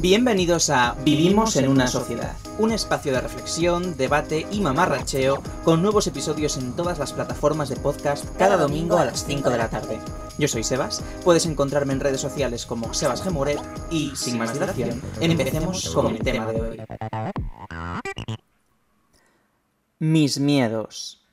Bienvenidos 0.00 0.70
a 0.70 0.94
Vivimos 1.04 1.56
en 1.56 1.68
una 1.68 1.88
sociedad, 1.88 2.36
un 2.60 2.70
espacio 2.70 3.12
de 3.12 3.20
reflexión, 3.20 3.96
debate 3.96 4.46
y 4.52 4.60
mamarracheo 4.60 5.42
con 5.64 5.82
nuevos 5.82 6.06
episodios 6.06 6.56
en 6.56 6.76
todas 6.76 7.00
las 7.00 7.12
plataformas 7.12 7.68
de 7.68 7.74
podcast 7.74 8.24
cada 8.36 8.56
domingo 8.56 8.96
a 8.96 9.04
las 9.04 9.24
5 9.26 9.50
de 9.50 9.58
la 9.58 9.68
tarde. 9.68 9.98
Yo 10.38 10.46
soy 10.46 10.62
Sebas, 10.62 11.02
puedes 11.24 11.46
encontrarme 11.46 11.94
en 11.94 12.00
redes 12.00 12.20
sociales 12.20 12.64
como 12.64 12.94
Sebas 12.94 13.24
Gemuret 13.24 13.58
y, 13.90 14.14
sin 14.14 14.38
más 14.38 14.54
dilación, 14.54 15.02
empecemos 15.20 15.90
con 15.90 16.14
el 16.14 16.20
tema 16.20 16.52
de 16.52 16.60
hoy. 16.60 16.82
Mis 19.98 20.38
miedos. 20.38 21.27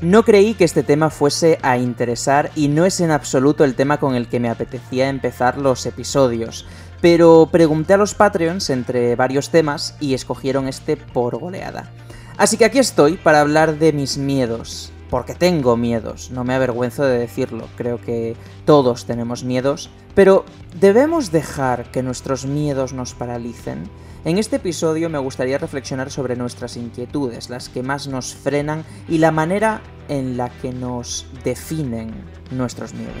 No 0.00 0.22
creí 0.22 0.54
que 0.54 0.62
este 0.62 0.84
tema 0.84 1.10
fuese 1.10 1.58
a 1.60 1.76
interesar 1.76 2.52
y 2.54 2.68
no 2.68 2.84
es 2.84 3.00
en 3.00 3.10
absoluto 3.10 3.64
el 3.64 3.74
tema 3.74 3.98
con 3.98 4.14
el 4.14 4.28
que 4.28 4.38
me 4.38 4.48
apetecía 4.48 5.08
empezar 5.08 5.58
los 5.58 5.84
episodios, 5.86 6.66
pero 7.00 7.48
pregunté 7.50 7.94
a 7.94 7.96
los 7.96 8.14
Patreons 8.14 8.70
entre 8.70 9.16
varios 9.16 9.50
temas 9.50 9.96
y 9.98 10.14
escogieron 10.14 10.68
este 10.68 10.96
por 10.96 11.40
goleada. 11.40 11.90
Así 12.36 12.56
que 12.56 12.64
aquí 12.64 12.78
estoy 12.78 13.16
para 13.16 13.40
hablar 13.40 13.80
de 13.80 13.92
mis 13.92 14.18
miedos, 14.18 14.92
porque 15.10 15.34
tengo 15.34 15.76
miedos, 15.76 16.30
no 16.30 16.44
me 16.44 16.54
avergüenzo 16.54 17.02
de 17.02 17.18
decirlo, 17.18 17.66
creo 17.76 18.00
que 18.00 18.36
todos 18.64 19.04
tenemos 19.04 19.42
miedos, 19.42 19.90
pero 20.14 20.44
¿debemos 20.78 21.32
dejar 21.32 21.90
que 21.90 22.04
nuestros 22.04 22.46
miedos 22.46 22.92
nos 22.92 23.14
paralicen? 23.14 23.90
En 24.24 24.36
este 24.36 24.56
episodio 24.56 25.08
me 25.08 25.18
gustaría 25.18 25.58
reflexionar 25.58 26.10
sobre 26.10 26.34
nuestras 26.34 26.76
inquietudes, 26.76 27.50
las 27.50 27.68
que 27.68 27.84
más 27.84 28.08
nos 28.08 28.34
frenan 28.34 28.84
y 29.08 29.18
la 29.18 29.30
manera 29.30 29.80
en 30.08 30.36
la 30.36 30.50
que 30.50 30.72
nos 30.72 31.24
definen 31.44 32.12
nuestros 32.50 32.94
miedos. 32.94 33.14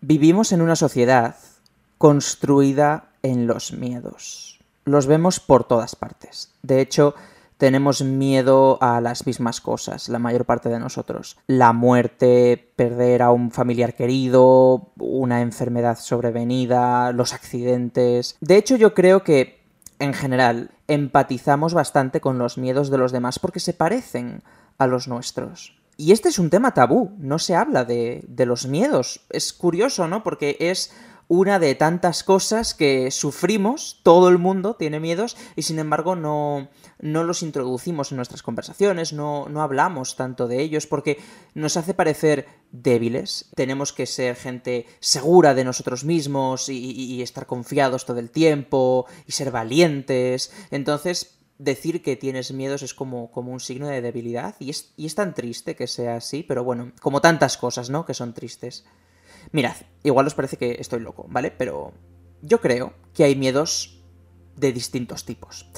Vivimos 0.00 0.52
en 0.52 0.62
una 0.62 0.76
sociedad 0.76 1.34
construida 1.98 3.10
en 3.24 3.48
los 3.48 3.72
miedos. 3.72 4.60
Los 4.84 5.06
vemos 5.06 5.40
por 5.40 5.64
todas 5.64 5.96
partes. 5.96 6.54
De 6.62 6.80
hecho, 6.80 7.14
tenemos 7.58 8.02
miedo 8.02 8.78
a 8.80 9.00
las 9.00 9.26
mismas 9.26 9.60
cosas, 9.60 10.08
la 10.08 10.20
mayor 10.20 10.44
parte 10.46 10.68
de 10.68 10.78
nosotros. 10.78 11.36
La 11.48 11.72
muerte, 11.72 12.72
perder 12.76 13.20
a 13.20 13.30
un 13.30 13.50
familiar 13.50 13.94
querido, 13.94 14.92
una 14.96 15.42
enfermedad 15.42 15.98
sobrevenida, 15.98 17.12
los 17.12 17.34
accidentes. 17.34 18.36
De 18.40 18.56
hecho, 18.56 18.76
yo 18.76 18.94
creo 18.94 19.24
que, 19.24 19.60
en 19.98 20.14
general, 20.14 20.70
empatizamos 20.86 21.74
bastante 21.74 22.20
con 22.20 22.38
los 22.38 22.56
miedos 22.56 22.90
de 22.90 22.98
los 22.98 23.12
demás 23.12 23.40
porque 23.40 23.60
se 23.60 23.74
parecen 23.74 24.42
a 24.78 24.86
los 24.86 25.08
nuestros. 25.08 25.76
Y 25.96 26.12
este 26.12 26.28
es 26.28 26.38
un 26.38 26.50
tema 26.50 26.74
tabú, 26.74 27.10
no 27.18 27.40
se 27.40 27.56
habla 27.56 27.84
de, 27.84 28.24
de 28.28 28.46
los 28.46 28.66
miedos. 28.66 29.26
Es 29.30 29.52
curioso, 29.52 30.06
¿no? 30.06 30.22
Porque 30.22 30.56
es 30.60 30.92
una 31.28 31.58
de 31.58 31.74
tantas 31.74 32.24
cosas 32.24 32.74
que 32.74 33.10
sufrimos, 33.10 34.00
todo 34.02 34.30
el 34.30 34.38
mundo 34.38 34.74
tiene 34.74 34.98
miedos 34.98 35.36
y 35.56 35.62
sin 35.62 35.78
embargo 35.78 36.16
no, 36.16 36.70
no 37.00 37.22
los 37.22 37.42
introducimos 37.42 38.10
en 38.10 38.16
nuestras 38.16 38.42
conversaciones, 38.42 39.12
no, 39.12 39.46
no 39.50 39.62
hablamos 39.62 40.16
tanto 40.16 40.48
de 40.48 40.62
ellos 40.62 40.86
porque 40.86 41.18
nos 41.54 41.76
hace 41.76 41.92
parecer 41.92 42.46
débiles, 42.72 43.50
tenemos 43.54 43.92
que 43.92 44.06
ser 44.06 44.36
gente 44.36 44.86
segura 45.00 45.54
de 45.54 45.64
nosotros 45.64 46.04
mismos 46.04 46.70
y, 46.70 47.18
estar 47.18 47.46
confiados 47.46 48.06
todo 48.06 48.20
el 48.20 48.30
tiempo 48.30 49.06
y 49.26 49.32
ser 49.32 49.50
valientes, 49.50 50.52
entonces 50.70 51.38
decir 51.58 52.02
que 52.02 52.16
tienes 52.16 52.52
miedos 52.52 52.82
es 52.82 52.94
como, 52.94 53.30
como 53.32 53.52
un 53.52 53.60
signo 53.60 53.88
de 53.88 54.00
debilidad 54.00 54.54
y 54.60 54.70
es, 54.70 54.92
y 54.96 55.06
es 55.06 55.14
tan 55.14 55.34
triste 55.34 55.76
que 55.76 55.88
sea 55.88 56.16
así, 56.16 56.42
pero 56.42 56.64
bueno, 56.64 56.92
como 57.02 57.20
tantas 57.20 57.58
cosas, 57.58 57.90
¿no? 57.90 58.06
Que 58.06 58.14
son 58.14 58.32
tristes. 58.32 58.84
Mirad, 59.52 59.76
igual 60.02 60.26
os 60.26 60.34
parece 60.34 60.56
que 60.56 60.76
estoy 60.78 61.00
loco, 61.00 61.26
¿vale? 61.28 61.50
Pero 61.50 61.92
yo 62.42 62.60
creo 62.60 62.92
que 63.14 63.24
hay 63.24 63.36
miedos 63.36 64.02
de 64.56 64.72
distintos 64.72 65.24
tipos. 65.24 65.70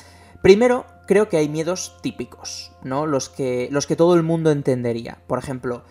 Primero, 0.43 0.87
creo 1.07 1.29
que 1.29 1.37
hay 1.37 1.49
miedos 1.49 1.99
típicos, 2.03 2.73
¿no? 2.83 3.07
Los 3.07 3.29
que, 3.29 3.69
los 3.71 3.87
que 3.87 3.97
todo 3.97 4.15
el 4.15 4.23
mundo 4.23 4.51
entendería. 4.51 5.23
Por 5.27 5.39
ejemplo, 5.39 5.85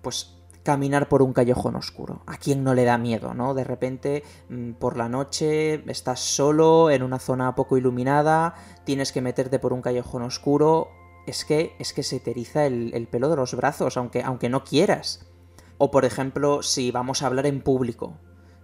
pues 0.00 0.36
caminar 0.62 1.08
por 1.08 1.22
un 1.22 1.32
callejón 1.32 1.76
oscuro. 1.76 2.22
¿A 2.26 2.38
quién 2.38 2.64
no 2.64 2.74
le 2.74 2.84
da 2.84 2.98
miedo, 2.98 3.34
no? 3.34 3.54
De 3.54 3.64
repente, 3.64 4.22
mm, 4.48 4.72
por 4.72 4.96
la 4.96 5.08
noche, 5.08 5.82
estás 5.90 6.20
solo, 6.20 6.90
en 6.90 7.02
una 7.02 7.18
zona 7.18 7.54
poco 7.54 7.76
iluminada, 7.76 8.54
tienes 8.84 9.12
que 9.12 9.22
meterte 9.22 9.58
por 9.58 9.72
un 9.72 9.82
callejón 9.82 10.22
oscuro. 10.22 10.88
Es 11.26 11.44
que, 11.44 11.74
es 11.78 11.92
que 11.92 12.02
se 12.02 12.20
te 12.20 12.32
eriza 12.32 12.66
el, 12.66 12.92
el 12.94 13.08
pelo 13.08 13.28
de 13.28 13.36
los 13.36 13.54
brazos, 13.54 13.96
aunque, 13.96 14.22
aunque 14.22 14.48
no 14.48 14.64
quieras. 14.64 15.26
O 15.78 15.90
por 15.90 16.04
ejemplo, 16.04 16.62
si 16.62 16.90
vamos 16.90 17.22
a 17.22 17.26
hablar 17.26 17.46
en 17.46 17.60
público 17.60 18.18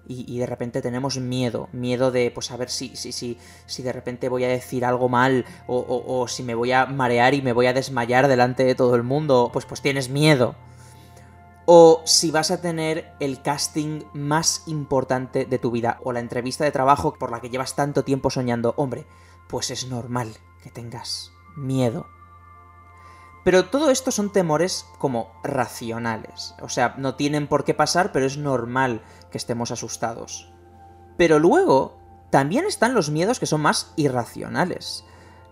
y, 0.09 0.39
de 0.39 0.47
repente 0.47 0.83
tenemos 0.83 1.19
miedo, 1.19 1.69
miedo 1.73 2.11
de 2.11 2.31
pues 2.31 2.51
a 2.51 2.57
ver 2.57 2.71
si, 2.71 2.97
si, 2.97 3.13
si, 3.13 3.39
si 3.67 3.83
de 3.83 3.93
repente 3.93 4.29
voy 4.29 4.45
a 4.45 4.49
decir 4.49 4.85
algo 4.85 5.09
mal 5.09 5.45
o, 5.67 6.05
o, 6.07 6.29
si 6.29 6.43
me 6.43 6.55
voy 6.55 6.73
a 6.73 6.87
marear 6.87 7.35
y 7.35 7.43
me 7.43 7.53
voy 7.53 7.67
a 7.67 7.73
desmayar 7.73 8.29
delante 8.29 8.65
de 8.65 8.75
todo 8.75 8.97
el 8.97 9.05
mundo, 9.05 9.51
pues 9.53 9.65
pues 9.65 9.81
tienes 9.81 10.09
miedo. 10.09 10.55
O 11.65 12.03
si 12.05 12.33
vas 12.33 12.51
a 12.51 12.61
tener 12.61 13.13
el 13.21 13.41
casting 13.41 14.03
más 14.13 14.65
importante 14.67 15.45
de 15.45 15.59
tu 15.59 15.71
vida 15.71 16.01
o 16.03 16.13
la 16.13 16.21
entrevista 16.21 16.65
de 16.65 16.73
trabajo 16.73 17.15
por 17.15 17.31
la 17.31 17.41
que 17.41 17.51
llevas 17.51 17.77
tanto 17.77 18.03
tiempo 18.03 18.31
soñando, 18.31 18.75
hombre, 18.77 19.07
pues 19.49 19.71
es 19.71 19.87
normal 19.87 20.33
que 20.63 20.71
tengas 20.71 21.31
miedo. 21.57 22.07
Pero 23.45 23.67
todo 23.67 23.91
esto 23.91 24.11
son 24.11 24.33
temores 24.33 24.87
como 24.99 25.33
racionales. 25.43 26.55
O 26.61 26.69
sea, 26.69 26.95
no 26.99 27.17
tienen 27.17 27.49
por 27.49 27.65
qué 27.65 27.75
pasar, 27.75 28.13
pero 28.13 28.27
es 28.27 28.37
normal 28.37 29.03
que 29.31 29.39
estemos 29.39 29.71
asustados. 29.71 30.53
Pero 31.17 31.39
luego, 31.39 31.99
también 32.31 32.67
están 32.67 32.95
los 32.95 33.11
miedos 33.11 33.41
que 33.41 33.47
son 33.47 33.61
más 33.61 33.93
irracionales. 33.97 35.05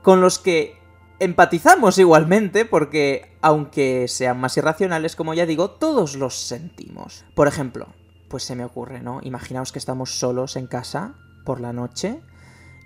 Con 0.02 0.20
los 0.20 0.38
que 0.38 0.78
empatizamos 1.18 1.98
igualmente 1.98 2.64
porque, 2.64 3.36
aunque 3.42 4.06
sean 4.08 4.40
más 4.40 4.56
irracionales, 4.56 5.16
como 5.16 5.34
ya 5.34 5.46
digo, 5.46 5.70
todos 5.70 6.16
los 6.16 6.34
sentimos. 6.34 7.24
Por 7.34 7.48
ejemplo, 7.48 7.88
pues 8.28 8.44
se 8.44 8.56
me 8.56 8.64
ocurre, 8.64 9.00
¿no? 9.00 9.20
Imaginaos 9.22 9.72
que 9.72 9.78
estamos 9.78 10.18
solos 10.18 10.56
en 10.56 10.66
casa 10.66 11.14
por 11.44 11.60
la 11.60 11.72
noche 11.72 12.22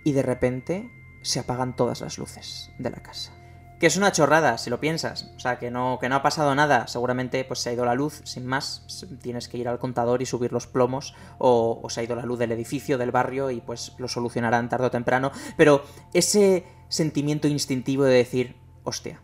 y 0.05 0.13
de 0.13 0.23
repente 0.23 0.91
se 1.23 1.41
apagan 1.41 1.77
todas 1.77 2.01
las 2.01 2.19
luces 2.19 2.71
de 2.79 2.91
la 2.91 3.03
casa. 3.03 3.33
Que 3.79 3.87
es 3.87 3.97
una 3.97 4.13
chorrada, 4.13 4.57
si 4.59 4.71
lo 4.71 4.81
piensas. 4.81 5.31
O 5.37 5.41
sea, 5.41 5.59
que 5.59 5.71
no, 5.71 5.99
que 6.01 6.09
no 6.09 6.17
ha 6.17 6.23
pasado 6.23 6.55
nada. 6.55 6.87
Seguramente 6.87 7.45
pues 7.45 7.61
se 7.61 7.71
ha 7.71 7.73
ido 7.73 7.85
la 7.85 7.95
luz, 7.95 8.23
sin 8.25 8.47
más. 8.47 9.07
Tienes 9.21 9.49
que 9.49 9.59
ir 9.59 9.69
al 9.69 9.79
contador 9.79 10.23
y 10.23 10.27
subir 10.27 10.53
los 10.53 10.67
plomos. 10.67 11.15
O, 11.39 11.85
se 11.91 12.01
ha 12.01 12.05
ido 12.05 12.17
la 12.17 12.25
luz 12.25 12.39
del 12.39 12.53
edificio, 12.53 12.99
del 12.99 13.11
barrio, 13.11 13.51
y 13.51 13.61
pues 13.61 13.93
lo 13.99 14.09
solucionarán 14.09 14.69
tarde 14.69 14.87
o 14.87 14.91
temprano. 14.91 15.33
Pero 15.57 15.85
ese 16.13 16.65
sentimiento 16.89 17.49
instintivo 17.49 18.05
de 18.05 18.15
decir, 18.15 18.57
hostia, 18.85 19.21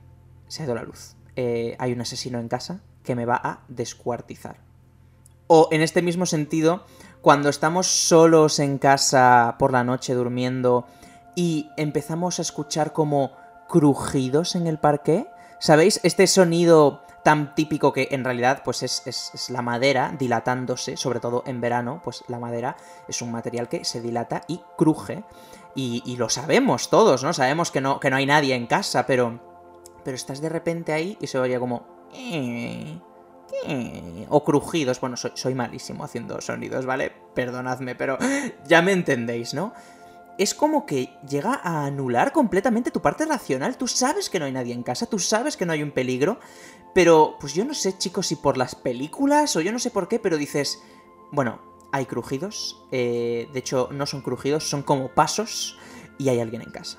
se 0.48 0.62
ha 0.62 0.66
ido 0.66 0.74
la 0.74 0.82
luz. 0.82 1.16
Eh, 1.36 1.76
hay 1.78 1.92
un 1.92 2.00
asesino 2.00 2.38
en 2.38 2.48
casa 2.48 2.80
que 3.04 3.14
me 3.14 3.24
va 3.24 3.40
a 3.42 3.60
descuartizar. 3.68 4.58
O 5.46 5.68
en 5.72 5.80
este 5.82 6.02
mismo 6.02 6.26
sentido, 6.26 6.84
cuando 7.22 7.48
estamos 7.48 7.86
solos 7.86 8.58
en 8.60 8.78
casa 8.78 9.56
por 9.58 9.72
la 9.72 9.84
noche 9.84 10.14
durmiendo 10.14 10.86
y 11.34 11.68
empezamos 11.76 12.38
a 12.38 12.42
escuchar 12.42 12.92
como 12.92 13.32
crujidos 13.70 14.56
en 14.56 14.66
el 14.66 14.78
parque. 14.78 15.28
¿Sabéis? 15.58 16.00
Este 16.02 16.26
sonido 16.26 17.02
tan 17.22 17.54
típico 17.54 17.92
que 17.92 18.08
en 18.10 18.24
realidad 18.24 18.62
pues 18.64 18.82
es, 18.82 19.50
la 19.50 19.62
madera 19.62 20.14
dilatándose, 20.18 20.96
sobre 20.96 21.20
todo 21.20 21.42
en 21.46 21.60
verano, 21.60 22.00
pues 22.02 22.24
la 22.28 22.38
madera 22.38 22.76
es 23.08 23.22
un 23.22 23.30
material 23.30 23.68
que 23.68 23.84
se 23.84 24.00
dilata 24.00 24.42
y 24.48 24.60
cruje. 24.76 25.24
Y, 25.74 26.16
lo 26.16 26.28
sabemos 26.28 26.90
todos, 26.90 27.22
¿no? 27.22 27.32
Sabemos 27.32 27.70
que 27.70 27.80
no, 27.80 28.00
que 28.00 28.10
no 28.10 28.16
hay 28.16 28.26
nadie 28.26 28.54
en 28.54 28.66
casa, 28.66 29.06
pero, 29.06 29.40
pero 30.04 30.16
estás 30.16 30.40
de 30.40 30.48
repente 30.48 30.92
ahí 30.92 31.16
y 31.20 31.26
se 31.28 31.38
oye 31.38 31.58
como... 31.58 31.86
Eh, 32.12 32.98
eh", 33.66 34.26
o 34.28 34.42
crujidos. 34.42 35.00
Bueno, 35.00 35.16
soy, 35.16 35.30
soy 35.34 35.54
malísimo 35.54 36.04
haciendo 36.04 36.40
sonidos, 36.40 36.86
¿vale? 36.86 37.12
Perdonadme, 37.34 37.94
pero 37.94 38.18
ya 38.66 38.82
me 38.82 38.92
entendéis, 38.92 39.54
¿no? 39.54 39.72
Es 40.38 40.54
como 40.54 40.86
que 40.86 41.10
llega 41.28 41.60
a 41.62 41.84
anular 41.84 42.32
completamente 42.32 42.90
tu 42.90 43.02
parte 43.02 43.26
racional. 43.26 43.76
Tú 43.76 43.86
sabes 43.86 44.30
que 44.30 44.38
no 44.38 44.46
hay 44.46 44.52
nadie 44.52 44.74
en 44.74 44.82
casa, 44.82 45.06
tú 45.06 45.18
sabes 45.18 45.56
que 45.56 45.66
no 45.66 45.72
hay 45.72 45.82
un 45.82 45.92
peligro, 45.92 46.38
pero 46.94 47.36
pues 47.40 47.54
yo 47.54 47.64
no 47.64 47.74
sé, 47.74 47.96
chicos, 47.98 48.26
si 48.26 48.36
por 48.36 48.56
las 48.56 48.74
películas 48.74 49.54
o 49.56 49.60
yo 49.60 49.72
no 49.72 49.78
sé 49.78 49.90
por 49.90 50.08
qué, 50.08 50.18
pero 50.18 50.36
dices, 50.36 50.82
bueno, 51.30 51.60
hay 51.92 52.06
crujidos, 52.06 52.82
eh, 52.92 53.48
de 53.52 53.58
hecho 53.58 53.88
no 53.92 54.06
son 54.06 54.22
crujidos, 54.22 54.68
son 54.68 54.82
como 54.82 55.08
pasos 55.14 55.76
y 56.18 56.28
hay 56.28 56.40
alguien 56.40 56.62
en 56.62 56.70
casa. 56.70 56.98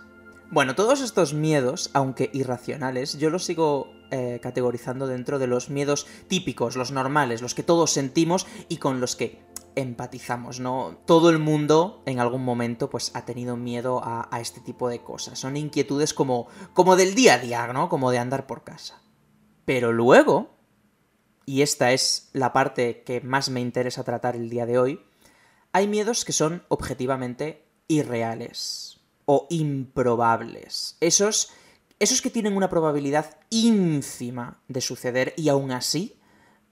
Bueno, 0.51 0.75
todos 0.75 0.99
estos 0.99 1.33
miedos, 1.33 1.91
aunque 1.93 2.29
irracionales, 2.33 3.17
yo 3.17 3.29
los 3.29 3.45
sigo 3.45 3.87
eh, 4.11 4.39
categorizando 4.43 5.07
dentro 5.07 5.39
de 5.39 5.47
los 5.47 5.69
miedos 5.69 6.05
típicos, 6.27 6.75
los 6.75 6.91
normales, 6.91 7.41
los 7.41 7.55
que 7.55 7.63
todos 7.63 7.91
sentimos 7.91 8.45
y 8.67 8.75
con 8.75 8.99
los 8.99 9.15
que 9.15 9.39
empatizamos, 9.75 10.59
¿no? 10.59 10.97
Todo 11.05 11.29
el 11.29 11.39
mundo 11.39 12.03
en 12.05 12.19
algún 12.19 12.43
momento 12.43 12.89
pues 12.89 13.11
ha 13.15 13.25
tenido 13.25 13.57
miedo 13.57 14.01
a, 14.03 14.29
este 14.39 14.61
tipo 14.61 14.89
de 14.89 15.01
cosas. 15.03 15.39
Son 15.39 15.57
inquietudes 15.57 16.13
como, 16.13 16.47
como 16.73 16.95
del 16.95 17.15
día 17.15 17.35
a 17.35 17.39
día, 17.39 17.67
¿no? 17.67 17.89
Como 17.89 18.11
de 18.11 18.19
andar 18.19 18.47
por 18.47 18.63
casa. 18.63 19.01
Pero 19.65 19.91
luego, 19.91 20.55
y 21.45 21.61
esta 21.61 21.91
es 21.91 22.29
la 22.33 22.53
parte 22.53 23.03
que 23.03 23.21
más 23.21 23.49
me 23.49 23.61
interesa 23.61 24.03
tratar 24.03 24.35
el 24.35 24.49
día 24.49 24.65
de 24.65 24.79
hoy, 24.79 25.05
hay 25.71 25.87
miedos 25.87 26.25
que 26.25 26.33
son 26.33 26.63
objetivamente 26.67 27.65
irreales 27.87 28.99
o 29.25 29.47
improbables. 29.49 30.97
Esos, 30.99 31.51
esos 31.99 32.21
que 32.21 32.29
tienen 32.29 32.57
una 32.57 32.69
probabilidad 32.69 33.37
ínfima 33.49 34.61
de 34.67 34.81
suceder 34.81 35.33
y 35.37 35.49
aún 35.49 35.71
así 35.71 36.20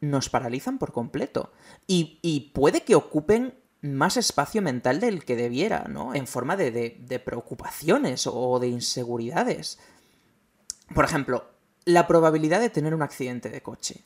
nos 0.01 0.29
paralizan 0.29 0.77
por 0.77 0.91
completo. 0.91 1.51
Y, 1.87 2.51
puede 2.53 2.81
que 2.81 2.95
ocupen 2.95 3.55
más 3.81 4.17
espacio 4.17 4.61
mental 4.61 4.99
del 4.99 5.23
que 5.25 5.35
debiera, 5.35 5.85
¿no? 5.87 6.13
En 6.13 6.27
forma 6.27 6.57
de 6.57 7.21
preocupaciones 7.23 8.27
o 8.27 8.59
de 8.59 8.67
inseguridades. 8.67 9.79
Por 10.93 11.05
ejemplo, 11.05 11.49
la 11.85 12.07
probabilidad 12.07 12.59
de 12.59 12.69
tener 12.69 12.93
un 12.93 13.01
accidente 13.01 13.49
de 13.49 13.61
coche 13.61 14.03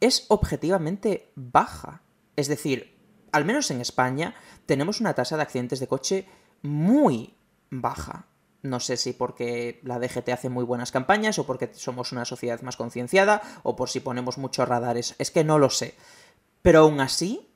es 0.00 0.26
objetivamente 0.28 1.32
baja. 1.34 2.02
Es 2.36 2.48
decir, 2.48 2.96
al 3.32 3.44
menos 3.44 3.70
en 3.70 3.80
España 3.80 4.34
tenemos 4.66 5.00
una 5.00 5.14
tasa 5.14 5.36
de 5.36 5.42
accidentes 5.42 5.80
de 5.80 5.86
coche 5.86 6.26
muy 6.62 7.34
baja. 7.70 8.26
No 8.66 8.80
sé 8.80 8.96
si 8.96 9.12
porque 9.12 9.80
la 9.82 9.98
DGT 9.98 10.28
hace 10.30 10.48
muy 10.48 10.64
buenas 10.64 10.92
campañas 10.92 11.38
o 11.38 11.46
porque 11.46 11.70
somos 11.74 12.12
una 12.12 12.24
sociedad 12.24 12.60
más 12.62 12.76
concienciada 12.76 13.42
o 13.62 13.76
por 13.76 13.88
si 13.88 14.00
ponemos 14.00 14.38
muchos 14.38 14.68
radares. 14.68 15.14
Es 15.18 15.30
que 15.30 15.44
no 15.44 15.58
lo 15.58 15.70
sé. 15.70 15.94
Pero 16.62 16.80
aún 16.80 17.00
así, 17.00 17.48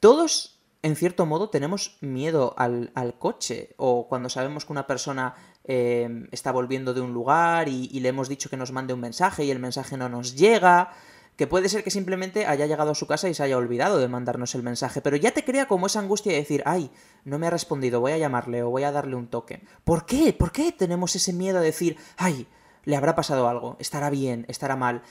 todos, 0.00 0.60
en 0.82 0.96
cierto 0.96 1.26
modo, 1.26 1.50
tenemos 1.50 1.98
miedo 2.00 2.54
al, 2.56 2.92
al 2.94 3.18
coche. 3.18 3.74
O 3.76 4.08
cuando 4.08 4.28
sabemos 4.28 4.64
que 4.64 4.72
una 4.72 4.86
persona 4.86 5.34
eh, 5.64 6.28
está 6.30 6.52
volviendo 6.52 6.94
de 6.94 7.00
un 7.00 7.12
lugar 7.12 7.68
y, 7.68 7.88
y 7.92 8.00
le 8.00 8.10
hemos 8.10 8.28
dicho 8.28 8.48
que 8.48 8.56
nos 8.56 8.72
mande 8.72 8.94
un 8.94 9.00
mensaje 9.00 9.44
y 9.44 9.50
el 9.50 9.58
mensaje 9.58 9.96
no 9.96 10.08
nos 10.08 10.36
llega 10.36 10.92
que 11.38 11.46
puede 11.46 11.68
ser 11.68 11.84
que 11.84 11.92
simplemente 11.92 12.46
haya 12.46 12.66
llegado 12.66 12.90
a 12.90 12.96
su 12.96 13.06
casa 13.06 13.28
y 13.28 13.34
se 13.34 13.44
haya 13.44 13.56
olvidado 13.56 13.98
de 13.98 14.08
mandarnos 14.08 14.56
el 14.56 14.64
mensaje, 14.64 15.00
pero 15.00 15.16
ya 15.16 15.30
te 15.30 15.44
crea 15.44 15.68
como 15.68 15.86
esa 15.86 16.00
angustia 16.00 16.32
de 16.32 16.38
decir, 16.38 16.64
ay, 16.66 16.90
no 17.24 17.38
me 17.38 17.46
ha 17.46 17.50
respondido, 17.50 18.00
voy 18.00 18.10
a 18.10 18.18
llamarle 18.18 18.64
o 18.64 18.70
voy 18.70 18.82
a 18.82 18.90
darle 18.90 19.14
un 19.14 19.28
toque. 19.28 19.62
¿Por 19.84 20.04
qué? 20.04 20.32
¿Por 20.32 20.50
qué 20.50 20.72
tenemos 20.72 21.14
ese 21.14 21.32
miedo 21.32 21.60
de 21.60 21.66
decir, 21.66 21.96
ay, 22.16 22.48
le 22.82 22.96
habrá 22.96 23.14
pasado 23.14 23.48
algo, 23.48 23.76
estará 23.78 24.10
bien, 24.10 24.46
estará 24.48 24.74
mal? 24.74 25.02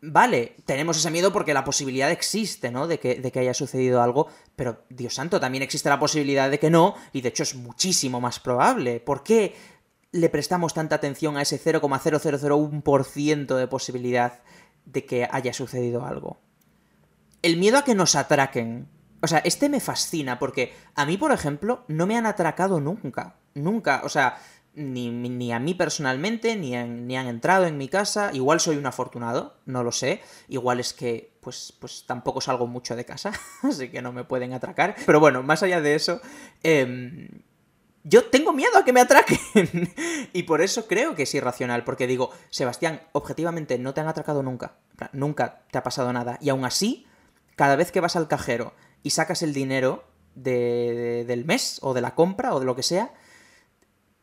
Vale, 0.00 0.54
tenemos 0.64 0.96
ese 0.96 1.10
miedo 1.10 1.30
porque 1.30 1.52
la 1.52 1.64
posibilidad 1.64 2.10
existe, 2.10 2.70
¿no? 2.70 2.86
De 2.86 2.98
que, 2.98 3.16
de 3.16 3.30
que 3.30 3.40
haya 3.40 3.52
sucedido 3.52 4.00
algo, 4.00 4.28
pero 4.56 4.84
Dios 4.88 5.12
santo, 5.12 5.40
también 5.40 5.62
existe 5.62 5.90
la 5.90 5.98
posibilidad 5.98 6.50
de 6.50 6.58
que 6.58 6.70
no, 6.70 6.94
y 7.12 7.20
de 7.20 7.28
hecho 7.28 7.42
es 7.42 7.54
muchísimo 7.54 8.18
más 8.22 8.40
probable. 8.40 8.98
¿Por 8.98 9.22
qué 9.24 9.54
le 10.10 10.30
prestamos 10.30 10.72
tanta 10.72 10.94
atención 10.96 11.36
a 11.36 11.42
ese 11.42 11.62
0,0001% 11.62 13.56
de 13.56 13.66
posibilidad 13.66 14.40
de 14.92 15.04
que 15.04 15.28
haya 15.30 15.52
sucedido 15.52 16.04
algo. 16.04 16.40
El 17.42 17.56
miedo 17.56 17.78
a 17.78 17.84
que 17.84 17.94
nos 17.94 18.16
atraquen. 18.16 18.88
O 19.20 19.26
sea, 19.26 19.38
este 19.40 19.68
me 19.68 19.80
fascina 19.80 20.38
porque 20.38 20.72
a 20.94 21.04
mí, 21.06 21.16
por 21.16 21.32
ejemplo, 21.32 21.84
no 21.88 22.06
me 22.06 22.16
han 22.16 22.26
atracado 22.26 22.80
nunca. 22.80 23.36
Nunca. 23.54 24.02
O 24.04 24.08
sea, 24.08 24.38
ni, 24.74 25.10
ni 25.10 25.52
a 25.52 25.58
mí 25.58 25.74
personalmente, 25.74 26.56
ni, 26.56 26.76
ni, 26.76 27.16
han 27.16 27.26
entrado 27.26 27.66
en 27.66 27.76
mi 27.76 27.88
casa. 27.88 28.30
Igual 28.32 28.60
soy 28.60 28.76
un 28.76 28.86
afortunado, 28.86 29.56
no 29.66 29.82
lo 29.82 29.92
sé. 29.92 30.20
Igual 30.48 30.80
es 30.80 30.92
que, 30.92 31.36
pues, 31.40 31.72
pues 31.78 32.04
tampoco 32.06 32.40
salgo 32.40 32.66
mucho 32.66 32.96
de 32.96 33.04
casa, 33.04 33.32
así 33.62 33.88
que 33.90 34.02
no 34.02 34.12
me 34.12 34.24
pueden 34.24 34.52
atracar. 34.52 34.94
Pero 35.04 35.20
bueno, 35.20 35.42
más 35.42 35.62
allá 35.62 35.80
de 35.80 35.94
eso, 35.94 36.20
eh, 36.62 37.28
yo 38.08 38.24
tengo 38.26 38.52
miedo 38.52 38.78
a 38.78 38.84
que 38.84 38.92
me 38.92 39.00
atraquen. 39.00 39.38
y 40.32 40.44
por 40.44 40.60
eso 40.60 40.86
creo 40.86 41.14
que 41.14 41.24
es 41.24 41.34
irracional, 41.34 41.84
porque 41.84 42.06
digo, 42.06 42.30
Sebastián, 42.50 43.02
objetivamente 43.12 43.78
no 43.78 43.94
te 43.94 44.00
han 44.00 44.08
atracado 44.08 44.42
nunca. 44.42 44.76
Nunca 45.12 45.62
te 45.70 45.78
ha 45.78 45.82
pasado 45.82 46.12
nada. 46.12 46.38
Y 46.40 46.48
aún 46.48 46.64
así, 46.64 47.06
cada 47.56 47.76
vez 47.76 47.92
que 47.92 48.00
vas 48.00 48.16
al 48.16 48.28
cajero 48.28 48.72
y 49.02 49.10
sacas 49.10 49.42
el 49.42 49.52
dinero 49.52 50.04
de, 50.34 50.52
de, 50.94 51.24
del 51.24 51.44
mes, 51.44 51.78
o 51.82 51.94
de 51.94 52.00
la 52.00 52.14
compra, 52.14 52.54
o 52.54 52.60
de 52.60 52.66
lo 52.66 52.76
que 52.76 52.82
sea, 52.82 53.12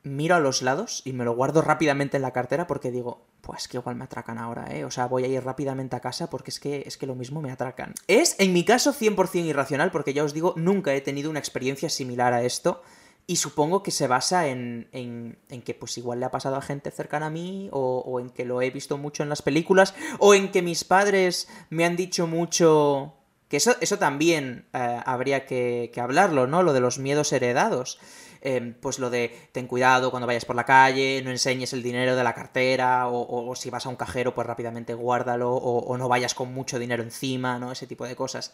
miro 0.05 0.35
a 0.35 0.39
los 0.39 0.61
lados 0.61 1.01
y 1.03 1.13
me 1.13 1.25
lo 1.25 1.35
guardo 1.35 1.61
rápidamente 1.61 2.17
en 2.17 2.23
la 2.23 2.31
cartera 2.31 2.67
porque 2.67 2.91
digo, 2.91 3.25
pues 3.41 3.67
que 3.67 3.77
igual 3.77 3.95
me 3.95 4.05
atracan 4.05 4.37
ahora, 4.37 4.67
¿eh? 4.73 4.85
O 4.85 4.91
sea, 4.91 5.07
voy 5.07 5.23
a 5.23 5.27
ir 5.27 5.43
rápidamente 5.43 5.95
a 5.95 5.99
casa 5.99 6.29
porque 6.29 6.51
es 6.51 6.59
que, 6.59 6.83
es 6.85 6.97
que 6.97 7.07
lo 7.07 7.15
mismo 7.15 7.41
me 7.41 7.51
atracan. 7.51 7.93
Es, 8.07 8.35
en 8.39 8.53
mi 8.53 8.63
caso, 8.63 8.93
100% 8.93 9.45
irracional 9.45 9.91
porque 9.91 10.13
ya 10.13 10.23
os 10.23 10.33
digo, 10.33 10.53
nunca 10.55 10.93
he 10.93 11.01
tenido 11.01 11.29
una 11.29 11.39
experiencia 11.39 11.89
similar 11.89 12.33
a 12.33 12.43
esto. 12.43 12.81
Y 13.27 13.37
supongo 13.37 13.81
que 13.81 13.89
se 13.89 14.07
basa 14.07 14.47
en, 14.47 14.87
en, 14.91 15.39
en, 15.49 15.61
que 15.63 15.73
pues 15.73 15.97
igual 15.97 16.19
le 16.19 16.27
ha 16.27 16.31
pasado 16.31 16.57
a 16.57 16.61
gente 16.61 16.91
cercana 16.91 17.27
a 17.27 17.31
mí, 17.31 17.69
o, 17.71 18.03
o, 18.05 18.19
en 18.19 18.29
que 18.29 18.45
lo 18.45 18.61
he 18.61 18.69
visto 18.69 18.97
mucho 18.99 19.23
en 19.23 19.29
las 19.29 19.41
películas, 19.41 19.95
o 20.19 20.35
en 20.35 20.51
que 20.51 20.61
mis 20.61 20.83
padres 20.83 21.47
me 21.69 21.85
han 21.85 21.95
dicho 21.95 22.27
mucho... 22.27 23.15
Que 23.47 23.57
eso, 23.57 23.75
eso 23.81 23.97
también 23.97 24.67
eh, 24.73 24.99
habría 25.05 25.45
que, 25.45 25.91
hablarlo, 25.97 26.45
¿no? 26.47 26.61
Lo 26.63 26.73
de 26.73 26.79
los 26.79 26.99
miedos 26.99 27.31
heredados. 27.31 27.99
Eh, 28.41 28.75
pues 28.79 28.99
lo 28.99 29.09
de 29.09 29.35
ten 29.53 29.65
cuidado 29.65 30.11
cuando 30.11 30.27
vayas 30.27 30.45
por 30.45 30.55
la 30.55 30.65
calle, 30.65 31.21
no 31.23 31.31
enseñes 31.31 31.73
el 31.73 31.81
dinero 31.81 32.15
de 32.15 32.23
la 32.23 32.35
cartera, 32.35 33.07
o, 33.07 33.49
o 33.49 33.55
si 33.55 33.71
vas 33.71 33.87
a 33.87 33.89
un 33.89 33.95
cajero, 33.95 34.35
pues 34.35 34.45
rápidamente 34.45 34.93
guárdalo, 34.93 35.51
o, 35.51 35.97
no 35.97 36.07
vayas 36.07 36.35
con 36.35 36.53
mucho 36.53 36.77
dinero 36.77 37.01
encima, 37.01 37.57
¿no? 37.57 37.71
Ese 37.71 37.87
tipo 37.87 38.05
de 38.05 38.15
cosas. 38.15 38.53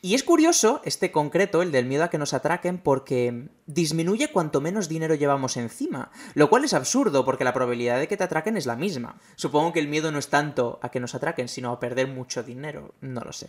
Y 0.00 0.14
es 0.14 0.22
curioso, 0.22 0.80
este 0.84 1.10
concreto, 1.10 1.60
el 1.60 1.72
del 1.72 1.86
miedo 1.86 2.04
a 2.04 2.10
que 2.10 2.18
nos 2.18 2.32
atraquen, 2.32 2.78
porque 2.78 3.48
disminuye 3.66 4.30
cuanto 4.30 4.60
menos 4.60 4.88
dinero 4.88 5.16
llevamos 5.16 5.56
encima, 5.56 6.12
lo 6.34 6.48
cual 6.48 6.64
es 6.64 6.72
absurdo, 6.72 7.24
porque 7.24 7.42
la 7.42 7.52
probabilidad 7.52 7.98
de 7.98 8.06
que 8.06 8.16
te 8.16 8.22
atraquen 8.22 8.56
es 8.56 8.66
la 8.66 8.76
misma. 8.76 9.20
Supongo 9.34 9.72
que 9.72 9.80
el 9.80 9.88
miedo 9.88 10.12
no 10.12 10.20
es 10.20 10.28
tanto 10.28 10.78
a 10.82 10.90
que 10.90 11.00
nos 11.00 11.16
atraquen, 11.16 11.48
sino 11.48 11.72
a 11.72 11.80
perder 11.80 12.06
mucho 12.06 12.44
dinero, 12.44 12.94
no 13.00 13.22
lo 13.22 13.32
sé. 13.32 13.48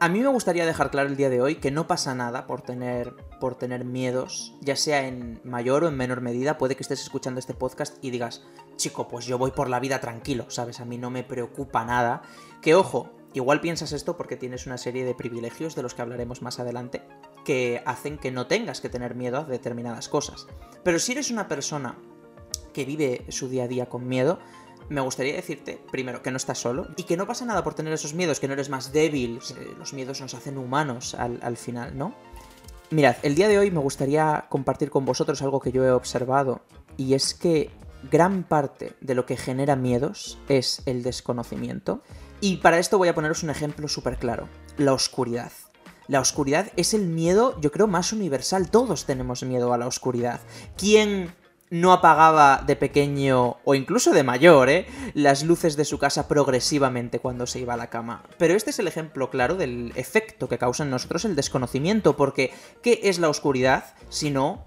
A 0.00 0.08
mí 0.10 0.20
me 0.20 0.28
gustaría 0.28 0.66
dejar 0.66 0.90
claro 0.90 1.08
el 1.08 1.16
día 1.16 1.30
de 1.30 1.40
hoy 1.40 1.54
que 1.54 1.70
no 1.70 1.86
pasa 1.86 2.14
nada 2.14 2.46
por 2.46 2.60
tener, 2.60 3.14
por 3.40 3.54
tener 3.54 3.86
miedos, 3.86 4.54
ya 4.60 4.76
sea 4.76 5.06
en 5.06 5.40
mayor 5.44 5.84
o 5.84 5.88
en 5.88 5.96
menor 5.96 6.20
medida. 6.20 6.58
Puede 6.58 6.76
que 6.76 6.82
estés 6.82 7.00
escuchando 7.00 7.40
este 7.40 7.54
podcast 7.54 7.96
y 8.02 8.10
digas, 8.10 8.42
chico, 8.76 9.08
pues 9.08 9.24
yo 9.24 9.38
voy 9.38 9.52
por 9.52 9.70
la 9.70 9.80
vida 9.80 10.00
tranquilo, 10.00 10.50
¿sabes? 10.50 10.80
A 10.80 10.84
mí 10.84 10.98
no 10.98 11.08
me 11.08 11.22
preocupa 11.22 11.86
nada. 11.86 12.20
Que 12.60 12.74
ojo, 12.74 13.12
Igual 13.34 13.60
piensas 13.60 13.92
esto 13.92 14.16
porque 14.16 14.36
tienes 14.36 14.66
una 14.66 14.78
serie 14.78 15.04
de 15.04 15.14
privilegios 15.14 15.74
de 15.74 15.82
los 15.82 15.94
que 15.94 16.02
hablaremos 16.02 16.40
más 16.40 16.60
adelante 16.60 17.02
que 17.44 17.82
hacen 17.84 18.16
que 18.16 18.30
no 18.30 18.46
tengas 18.46 18.80
que 18.80 18.88
tener 18.88 19.16
miedo 19.16 19.38
a 19.38 19.44
determinadas 19.44 20.08
cosas. 20.08 20.46
Pero 20.82 20.98
si 20.98 21.12
eres 21.12 21.30
una 21.30 21.48
persona 21.48 21.98
que 22.72 22.84
vive 22.84 23.26
su 23.28 23.48
día 23.48 23.64
a 23.64 23.68
día 23.68 23.86
con 23.86 24.06
miedo, 24.06 24.38
me 24.88 25.00
gustaría 25.00 25.34
decirte, 25.34 25.80
primero, 25.90 26.22
que 26.22 26.30
no 26.30 26.36
estás 26.36 26.58
solo 26.58 26.86
y 26.96 27.02
que 27.02 27.16
no 27.16 27.26
pasa 27.26 27.44
nada 27.44 27.64
por 27.64 27.74
tener 27.74 27.92
esos 27.92 28.14
miedos, 28.14 28.38
que 28.38 28.46
no 28.46 28.54
eres 28.54 28.68
más 28.68 28.92
débil, 28.92 29.40
los 29.78 29.92
miedos 29.92 30.20
nos 30.20 30.34
hacen 30.34 30.56
humanos 30.56 31.14
al, 31.14 31.40
al 31.42 31.56
final, 31.56 31.98
¿no? 31.98 32.14
Mirad, 32.90 33.16
el 33.22 33.34
día 33.34 33.48
de 33.48 33.58
hoy 33.58 33.70
me 33.70 33.80
gustaría 33.80 34.46
compartir 34.48 34.90
con 34.90 35.04
vosotros 35.04 35.42
algo 35.42 35.58
que 35.58 35.72
yo 35.72 35.84
he 35.84 35.90
observado 35.90 36.60
y 36.96 37.14
es 37.14 37.34
que 37.34 37.70
gran 38.10 38.44
parte 38.44 38.92
de 39.00 39.14
lo 39.14 39.26
que 39.26 39.36
genera 39.36 39.74
miedos 39.76 40.38
es 40.48 40.82
el 40.86 41.02
desconocimiento. 41.02 42.02
Y 42.44 42.58
para 42.58 42.78
esto 42.78 42.98
voy 42.98 43.08
a 43.08 43.14
poneros 43.14 43.42
un 43.42 43.48
ejemplo 43.48 43.88
súper 43.88 44.18
claro. 44.18 44.50
La 44.76 44.92
oscuridad. 44.92 45.50
La 46.08 46.20
oscuridad 46.20 46.70
es 46.76 46.92
el 46.92 47.06
miedo, 47.06 47.58
yo 47.62 47.72
creo, 47.72 47.86
más 47.86 48.12
universal. 48.12 48.70
Todos 48.70 49.06
tenemos 49.06 49.42
miedo 49.44 49.72
a 49.72 49.78
la 49.78 49.86
oscuridad. 49.86 50.42
¿Quién 50.76 51.32
no 51.70 51.94
apagaba 51.94 52.62
de 52.66 52.76
pequeño 52.76 53.56
o 53.64 53.74
incluso 53.74 54.12
de 54.12 54.24
mayor, 54.24 54.68
¿eh? 54.68 54.86
las 55.14 55.42
luces 55.42 55.74
de 55.78 55.86
su 55.86 55.98
casa 55.98 56.28
progresivamente 56.28 57.18
cuando 57.18 57.46
se 57.46 57.60
iba 57.60 57.72
a 57.72 57.78
la 57.78 57.88
cama. 57.88 58.22
Pero 58.36 58.52
este 58.52 58.68
es 58.68 58.78
el 58.78 58.88
ejemplo 58.88 59.30
claro 59.30 59.54
del 59.54 59.92
efecto 59.94 60.46
que 60.46 60.58
causa 60.58 60.82
en 60.82 60.90
nosotros 60.90 61.24
el 61.24 61.36
desconocimiento, 61.36 62.14
porque 62.14 62.52
¿qué 62.82 63.00
es 63.04 63.18
la 63.20 63.30
oscuridad 63.30 63.94
sino 64.10 64.66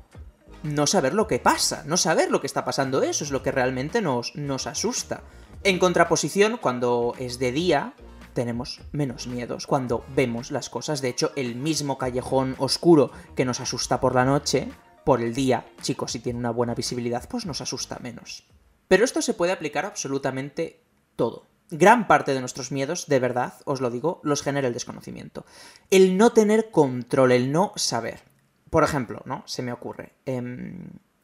no 0.63 0.87
saber 0.87 1.13
lo 1.13 1.27
que 1.27 1.37
pasa, 1.37 1.83
no 1.85 1.95
saber 1.95 2.31
lo 2.31 2.41
que 2.41 2.47
está 2.47 2.65
pasando? 2.65 3.03
Eso 3.03 3.23
es 3.23 3.29
lo 3.29 3.43
que 3.43 3.51
realmente 3.51 4.01
nos 4.01 4.65
asusta. 4.65 5.21
En 5.67 5.79
contraposición, 5.79 6.55
cuando 6.61 7.13
es 7.19 7.39
de 7.39 7.51
día, 7.51 7.93
tenemos 8.33 8.79
menos 8.93 9.27
miedos 9.27 9.67
cuando 9.67 10.05
vemos 10.15 10.49
las 10.49 10.69
cosas. 10.69 11.01
De 11.01 11.09
hecho, 11.09 11.33
el 11.35 11.55
mismo 11.55 11.97
callejón 11.97 12.55
oscuro 12.57 13.11
que 13.35 13.43
nos 13.43 13.59
asusta 13.59 13.99
por 13.99 14.15
la 14.15 14.23
noche, 14.23 14.69
por 15.03 15.19
el 15.19 15.33
día, 15.33 15.65
chicos, 15.81 16.13
si 16.13 16.19
tiene 16.19 16.39
una 16.39 16.51
buena 16.51 16.73
visibilidad, 16.73 17.27
pues 17.27 17.45
nos 17.45 17.59
asusta 17.59 17.99
menos. 18.01 18.45
Pero 18.87 19.03
esto 19.03 19.21
se 19.21 19.33
puede 19.33 19.51
aplicar 19.51 19.83
a 19.83 19.89
absolutamente 19.89 20.85
todo. 21.17 21.47
Gran 21.69 22.07
parte 22.07 22.33
de 22.33 22.39
nuestros 22.39 22.71
miedos, 22.71 23.07
de 23.07 23.19
verdad, 23.19 23.55
os 23.65 23.81
lo 23.81 23.89
digo, 23.89 24.21
los 24.23 24.43
genera 24.43 24.69
el 24.69 24.73
desconocimiento. 24.73 25.45
El 25.91 26.15
no 26.15 26.31
tener 26.31 26.71
control, 26.71 27.33
el 27.33 27.51
no 27.51 27.73
saber. 27.75 28.21
Por 28.69 28.85
ejemplo, 28.85 29.21
¿no? 29.25 29.43
Se 29.45 29.63
me 29.63 29.73
ocurre. 29.73 30.13
Eh, 30.25 30.41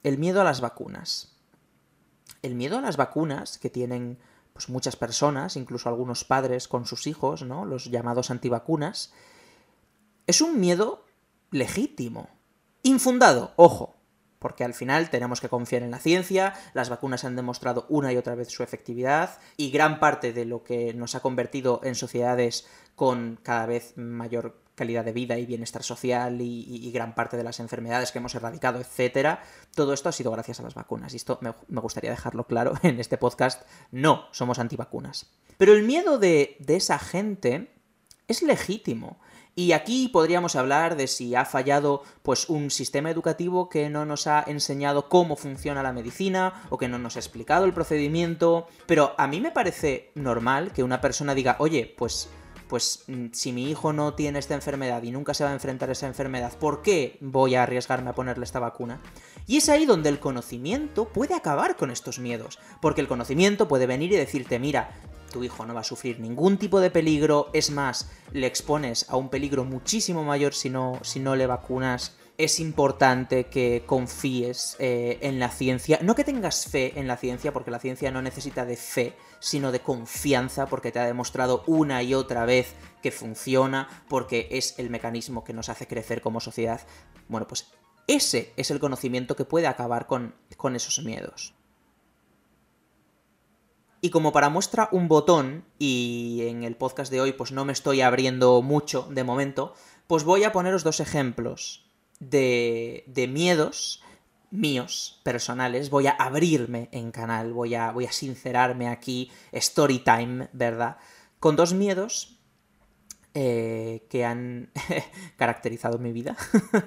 el 0.04 0.18
miedo 0.18 0.42
a 0.42 0.44
las 0.44 0.60
vacunas 0.60 1.34
el 2.44 2.56
miedo 2.56 2.78
a 2.78 2.82
las 2.82 2.98
vacunas 2.98 3.58
que 3.58 3.70
tienen 3.70 4.20
pues, 4.54 4.70
muchas 4.70 4.96
personas, 4.96 5.58
incluso 5.58 5.90
algunos 5.90 6.24
padres 6.24 6.68
con 6.68 6.86
sus 6.86 7.08
hijos, 7.08 7.44
¿no? 7.44 7.66
Los 7.66 7.86
llamados 7.86 8.32
antivacunas, 8.32 9.14
es 10.28 10.42
un 10.42 10.60
miedo 10.60 11.06
legítimo. 11.52 12.30
Infundado, 12.84 13.54
ojo, 13.56 13.96
porque 14.40 14.64
al 14.64 14.74
final 14.74 15.10
tenemos 15.10 15.42
que 15.42 15.50
confiar 15.50 15.84
en 15.84 15.92
la 15.92 16.00
ciencia, 16.00 16.54
las 16.74 16.90
vacunas 16.90 17.24
han 17.24 17.36
demostrado 17.36 17.86
una 17.90 18.12
y 18.12 18.18
otra 18.18 18.36
vez 18.36 18.50
su 18.50 18.64
efectividad, 18.64 19.40
y 19.58 19.72
gran 19.72 20.00
parte 20.00 20.34
de 20.34 20.46
lo 20.46 20.64
que 20.64 20.94
nos 20.94 21.16
ha 21.16 21.22
convertido 21.22 21.82
en 21.84 21.96
sociedades 21.96 22.68
con 22.96 23.40
cada 23.42 23.66
vez 23.66 23.98
mayor 23.98 24.63
calidad 24.76 25.06
de 25.06 25.12
vida 25.12 25.38
y 25.38 25.46
bienestar 25.46 25.84
social 25.84 26.40
y, 26.42 26.92
gran 26.92 27.16
parte 27.16 27.38
de 27.38 27.44
las 27.44 27.60
enfermedades 27.60 28.12
que 28.12 28.20
hemos 28.20 28.36
erradicado, 28.36 28.80
etcétera, 28.80 29.44
todo 29.76 29.94
esto 29.94 30.10
ha 30.10 30.12
sido 30.12 30.32
gracias 30.32 30.60
a 30.60 30.64
las 30.64 30.76
vacunas. 30.76 31.14
Y 31.14 31.18
esto 31.18 31.40
me, 31.42 31.54
me, 31.68 31.82
gustaría 31.82 32.12
dejarlo 32.12 32.46
claro 32.46 32.74
en 32.84 33.00
este 33.00 33.18
podcast. 33.18 33.64
No 33.92 34.28
somos 34.32 34.60
antivacunas. 34.60 35.32
Pero 35.58 35.74
el 35.74 35.84
miedo 35.84 36.18
de, 36.18 36.58
de 36.60 36.76
esa 36.76 37.00
gente 37.00 37.72
es 38.28 38.42
legítimo. 38.42 39.18
Y 39.56 39.74
aquí 39.74 40.08
podríamos 40.08 40.56
hablar 40.56 40.96
de 40.96 41.06
si 41.06 41.36
ha 41.36 41.46
fallado 41.46 42.02
pues 42.24 42.50
un 42.50 42.72
sistema 42.72 43.12
educativo 43.12 43.70
que 43.70 43.88
no 43.88 44.04
nos 44.04 44.26
ha 44.26 44.44
enseñado 44.48 45.10
cómo 45.10 45.36
funciona 45.36 45.84
la 45.84 45.94
medicina 45.94 46.66
o 46.72 46.80
que 46.80 46.88
no 46.88 46.98
nos 46.98 47.18
ha 47.18 47.20
explicado 47.20 47.66
el 47.66 47.74
procedimiento, 47.74 48.68
pero 48.88 49.14
a 49.16 49.28
mí 49.28 49.40
me 49.42 49.52
parece 49.52 50.12
normal 50.16 50.74
que 50.74 50.82
una 50.82 51.02
persona 51.02 51.36
diga, 51.36 51.58
"Oye, 51.60 51.94
pues 51.96 52.30
pues 52.74 53.04
mm, 53.06 53.28
si 53.34 53.52
mi 53.52 53.70
hijo 53.70 53.94
no 53.94 54.16
tiene 54.16 54.40
esta 54.40 54.56
enfermedad 54.56 55.04
y 55.04 55.12
nunca 55.12 55.36
se 55.36 55.44
va 55.44 55.52
a 55.52 55.54
enfrentar 55.54 55.90
a 55.90 55.92
esa 55.92 56.08
enfermedad, 56.08 56.58
¿por 56.58 56.82
qué 56.82 57.20
voy 57.22 57.54
a 57.54 57.62
arriesgarme 57.62 58.10
a 58.10 58.16
ponerle 58.16 58.46
esta 58.46 58.58
vacuna? 58.58 59.00
Y 59.46 59.58
es 59.58 59.70
ahí 59.70 59.86
donde 59.86 60.10
el 60.10 60.20
conocimiento 60.20 61.08
puede 61.08 61.36
acabar 61.36 61.76
con 61.76 61.92
estos 61.92 62.18
miedos, 62.18 62.58
porque 62.82 63.02
el 63.02 63.08
conocimiento 63.08 63.68
puede 63.68 63.86
venir 63.86 64.12
y 64.12 64.16
decirte, 64.16 64.58
mira, 64.58 64.90
tu 65.32 65.44
hijo 65.44 65.68
no 65.68 65.76
va 65.76 65.82
a 65.82 65.84
sufrir 65.84 66.20
ningún 66.20 66.58
tipo 66.58 66.80
de 66.80 66.90
peligro, 66.90 67.52
es 67.54 67.70
más, 67.70 68.10
le 68.32 68.48
expones 68.48 69.06
a 69.08 69.18
un 69.18 69.30
peligro 69.30 69.66
muchísimo 69.66 70.24
mayor 70.24 70.56
si 70.56 70.72
no, 70.72 70.98
si 71.04 71.20
no 71.20 71.36
le 71.36 71.46
vacunas. 71.46 72.16
Es 72.40 72.60
importante 72.60 73.44
que 73.44 73.84
confíes 73.86 74.78
eh, 74.80 75.20
en 75.22 75.38
la 75.38 75.50
ciencia, 75.50 76.00
no 76.02 76.16
que 76.16 76.24
tengas 76.24 76.66
fe 76.66 77.00
en 77.00 77.08
la 77.08 77.18
ciencia, 77.18 77.54
porque 77.54 77.70
la 77.70 77.78
ciencia 77.78 78.10
no 78.10 78.24
necesita 78.24 78.66
de 78.66 78.78
fe, 78.78 79.14
sino 79.44 79.74
de 79.74 79.82
confianza, 79.82 80.68
porque 80.68 80.94
te 80.94 81.00
ha 81.00 81.06
demostrado 81.06 81.66
una 81.68 82.02
y 82.02 82.14
otra 82.14 82.46
vez 82.46 82.76
que 83.02 83.12
funciona, 83.12 83.90
porque 84.08 84.48
es 84.52 84.80
el 84.80 84.90
mecanismo 84.90 85.44
que 85.44 85.52
nos 85.52 85.68
hace 85.68 85.86
crecer 85.86 86.22
como 86.22 86.40
sociedad. 86.40 86.80
Bueno, 87.28 87.46
pues 87.46 87.68
ese 88.08 88.54
es 88.56 88.72
el 88.72 88.80
conocimiento 88.80 89.36
que 89.36 89.44
puede 89.44 89.68
acabar 89.68 90.08
con, 90.08 90.34
con 90.56 90.78
esos 90.78 91.04
miedos. 91.04 91.56
Y 94.00 94.12
como 94.12 94.32
para 94.32 94.48
muestra 94.48 94.88
un 94.94 95.10
botón, 95.10 95.66
y 95.78 96.44
en 96.48 96.64
el 96.64 96.78
podcast 96.78 97.12
de 97.12 97.20
hoy 97.20 97.34
pues 97.34 97.52
no 97.52 97.66
me 97.66 97.74
estoy 97.74 98.00
abriendo 98.00 98.62
mucho 98.62 99.10
de 99.12 99.26
momento, 99.26 99.74
pues 100.08 100.24
voy 100.24 100.46
a 100.46 100.54
poneros 100.54 100.86
dos 100.86 101.02
ejemplos 101.02 101.86
de, 102.22 103.04
de 103.08 103.28
miedos 103.28 104.03
míos, 104.54 105.20
personales, 105.24 105.90
voy 105.90 106.08
a 106.08 106.12
abrirme 106.12 106.88
en 106.92 107.12
canal, 107.12 107.54
voy 107.54 107.76
a, 107.76 107.92
voy 107.92 108.06
a 108.06 108.12
sincerarme 108.12 108.88
aquí, 108.88 109.32
story 109.52 110.00
time, 110.00 110.48
¿verdad? 110.54 110.98
Con 111.40 111.56
dos 111.56 111.74
miedos 111.74 112.40
eh, 113.34 114.06
que 114.10 114.24
han 114.24 114.70
caracterizado 115.38 115.98
mi 115.98 116.12
vida, 116.12 116.38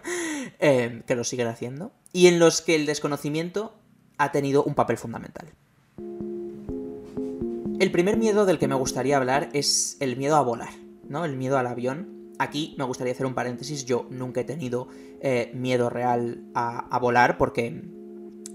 eh, 0.60 1.02
que 1.06 1.16
lo 1.16 1.24
siguen 1.24 1.48
haciendo, 1.48 1.92
y 2.12 2.28
en 2.28 2.38
los 2.38 2.62
que 2.62 2.76
el 2.76 2.86
desconocimiento 2.86 3.74
ha 4.16 4.30
tenido 4.30 4.62
un 4.62 4.74
papel 4.74 4.96
fundamental. 4.96 5.52
El 7.78 7.90
primer 7.90 8.16
miedo 8.16 8.46
del 8.46 8.58
que 8.58 8.68
me 8.68 8.74
gustaría 8.74 9.16
hablar 9.16 9.50
es 9.52 9.96
el 10.00 10.16
miedo 10.16 10.36
a 10.36 10.40
volar, 10.40 10.72
¿no? 11.08 11.24
El 11.24 11.36
miedo 11.36 11.58
al 11.58 11.66
avión. 11.66 12.15
Aquí 12.38 12.74
me 12.78 12.84
gustaría 12.84 13.12
hacer 13.12 13.26
un 13.26 13.34
paréntesis, 13.34 13.84
yo 13.86 14.06
nunca 14.10 14.40
he 14.40 14.44
tenido 14.44 14.88
eh, 15.20 15.50
miedo 15.54 15.88
real 15.88 16.44
a, 16.54 16.98
volar 16.98 17.38
porque 17.38 17.82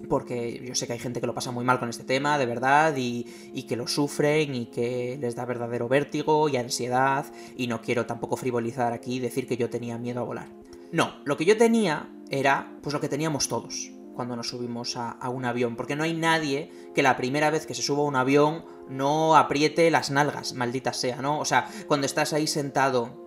porque 0.10 0.62
yo 0.66 0.76
sé 0.76 0.88
que 0.88 0.94
hay 0.94 1.00
gente 1.00 1.22
que 1.22 1.28
lo 1.28 1.34
pasa 1.34 1.52
muy 1.52 1.64
mal 1.64 1.80
con 1.80 1.88
este 1.88 2.04
tema, 2.04 2.38
de 2.38 2.46
verdad, 2.46 2.96
y, 2.98 3.24
que 3.68 3.78
lo 3.78 3.88
sufren 3.88 4.54
y 4.54 4.66
que 4.66 5.18
les 5.22 5.36
da 5.36 5.46
verdadero 5.46 5.88
vértigo 5.88 6.50
y 6.50 6.58
ansiedad, 6.58 7.26
y 7.56 7.68
no 7.68 7.82
quiero 7.82 8.06
tampoco 8.06 8.36
frivolizar 8.36 8.92
aquí 8.92 9.16
y 9.16 9.20
decir 9.20 9.48
que 9.48 9.58
yo 9.58 9.70
tenía 9.70 9.98
miedo 9.98 10.20
a 10.20 10.24
volar. 10.24 10.50
No, 10.92 11.14
lo 11.24 11.38
que 11.38 11.46
yo 11.46 11.56
tenía 11.56 12.10
era 12.30 12.78
pues 12.82 12.94
lo 12.94 13.00
que 13.00 13.08
teníamos 13.08 13.48
todos, 13.48 13.92
cuando 14.14 14.36
nos 14.36 14.50
subimos 14.50 14.98
a, 14.98 15.18
un 15.30 15.46
avión, 15.46 15.76
porque 15.76 15.96
no 15.96 16.04
hay 16.04 16.14
nadie 16.14 16.70
que 16.94 17.04
la 17.04 17.16
primera 17.16 17.50
vez 17.50 17.66
que 17.66 17.74
se 17.74 17.82
suba 17.82 18.02
a 18.02 18.08
un 18.08 18.16
avión 18.16 18.66
no 18.90 19.38
apriete 19.38 19.90
las 19.92 20.12
nalgas, 20.12 20.54
maldita 20.54 20.94
sea, 20.94 21.22
¿no? 21.22 21.40
O 21.40 21.46
sea, 21.46 21.70
cuando 21.88 22.06
estás 22.06 22.34
ahí 22.34 22.48
sentado 22.48 23.21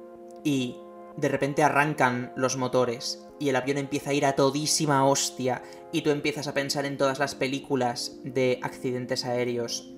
y 0.44 0.76
de 1.16 1.28
repente 1.28 1.62
arrancan 1.62 2.32
los 2.36 2.56
motores 2.56 3.26
y 3.40 3.48
el 3.48 3.56
avión 3.56 3.78
empieza 3.78 4.10
a 4.10 4.14
ir 4.14 4.26
a 4.26 4.36
todísima 4.36 5.06
hostia 5.06 5.62
y 5.92 6.02
tú 6.02 6.10
empiezas 6.10 6.46
a 6.46 6.54
pensar 6.54 6.86
en 6.86 6.96
todas 6.96 7.18
las 7.18 7.34
películas 7.34 8.18
de 8.24 8.58
accidentes 8.62 9.24
aéreos 9.24 9.90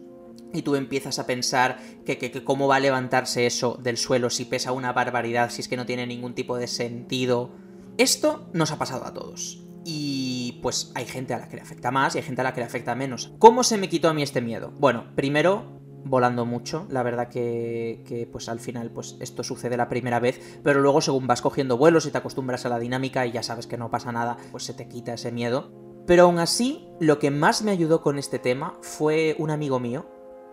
y 0.52 0.62
tú 0.62 0.76
empiezas 0.76 1.18
a 1.18 1.26
pensar 1.26 1.78
que, 2.04 2.18
que, 2.18 2.44
cómo 2.44 2.68
va 2.68 2.76
a 2.76 2.80
levantarse 2.80 3.46
eso 3.46 3.78
del 3.82 3.96
suelo 3.96 4.30
si 4.30 4.44
pesa 4.44 4.72
una 4.72 4.92
barbaridad, 4.92 5.50
si 5.50 5.60
es 5.60 5.68
que 5.68 5.76
no 5.76 5.86
tiene 5.86 6.06
ningún 6.06 6.34
tipo 6.34 6.56
de 6.56 6.66
sentido. 6.66 7.50
Esto 7.98 8.48
nos 8.52 8.70
ha 8.70 8.78
pasado 8.78 9.04
a 9.04 9.12
todos. 9.12 9.62
Y 9.84 10.58
pues 10.62 10.92
hay 10.94 11.04
gente 11.04 11.34
a 11.34 11.38
la 11.38 11.48
que 11.48 11.56
le 11.56 11.62
afecta 11.62 11.90
más 11.90 12.14
y 12.14 12.18
hay 12.18 12.24
gente 12.24 12.40
a 12.40 12.44
la 12.44 12.54
que 12.54 12.60
le 12.60 12.66
afecta 12.66 12.94
menos. 12.94 13.32
¿Cómo 13.38 13.62
se 13.62 13.78
me 13.78 13.88
quitó 13.88 14.08
a 14.08 14.14
mí 14.14 14.22
este 14.22 14.40
miedo? 14.40 14.72
Bueno, 14.78 15.12
primero 15.14 15.80
volando 16.08 16.46
mucho, 16.46 16.86
la 16.90 17.02
verdad 17.02 17.28
que, 17.28 18.28
pues 18.32 18.48
al 18.48 18.60
final 18.60 18.90
pues 18.90 19.16
esto 19.20 19.42
sucede 19.42 19.76
la 19.76 19.88
primera 19.88 20.20
vez, 20.20 20.60
pero 20.62 20.80
luego 20.80 21.00
según 21.00 21.26
vas 21.26 21.42
cogiendo 21.42 21.76
vuelos 21.76 22.06
y 22.06 22.10
te 22.10 22.18
acostumbras 22.18 22.66
a 22.66 22.68
la 22.68 22.78
dinámica 22.78 23.26
y 23.26 23.32
ya 23.32 23.42
sabes 23.42 23.66
que 23.66 23.76
no 23.76 23.90
pasa 23.90 24.12
nada, 24.12 24.36
pues 24.50 24.64
se 24.64 24.74
te 24.74 24.88
quita 24.88 25.14
ese 25.14 25.32
miedo. 25.32 25.70
Pero 26.06 26.24
aún 26.24 26.38
así, 26.38 26.88
lo 27.00 27.18
que 27.18 27.30
más 27.30 27.62
me 27.62 27.72
ayudó 27.72 28.00
con 28.00 28.18
este 28.18 28.38
tema 28.38 28.78
fue 28.80 29.34
un 29.38 29.50
amigo 29.50 29.80
mío 29.80 30.06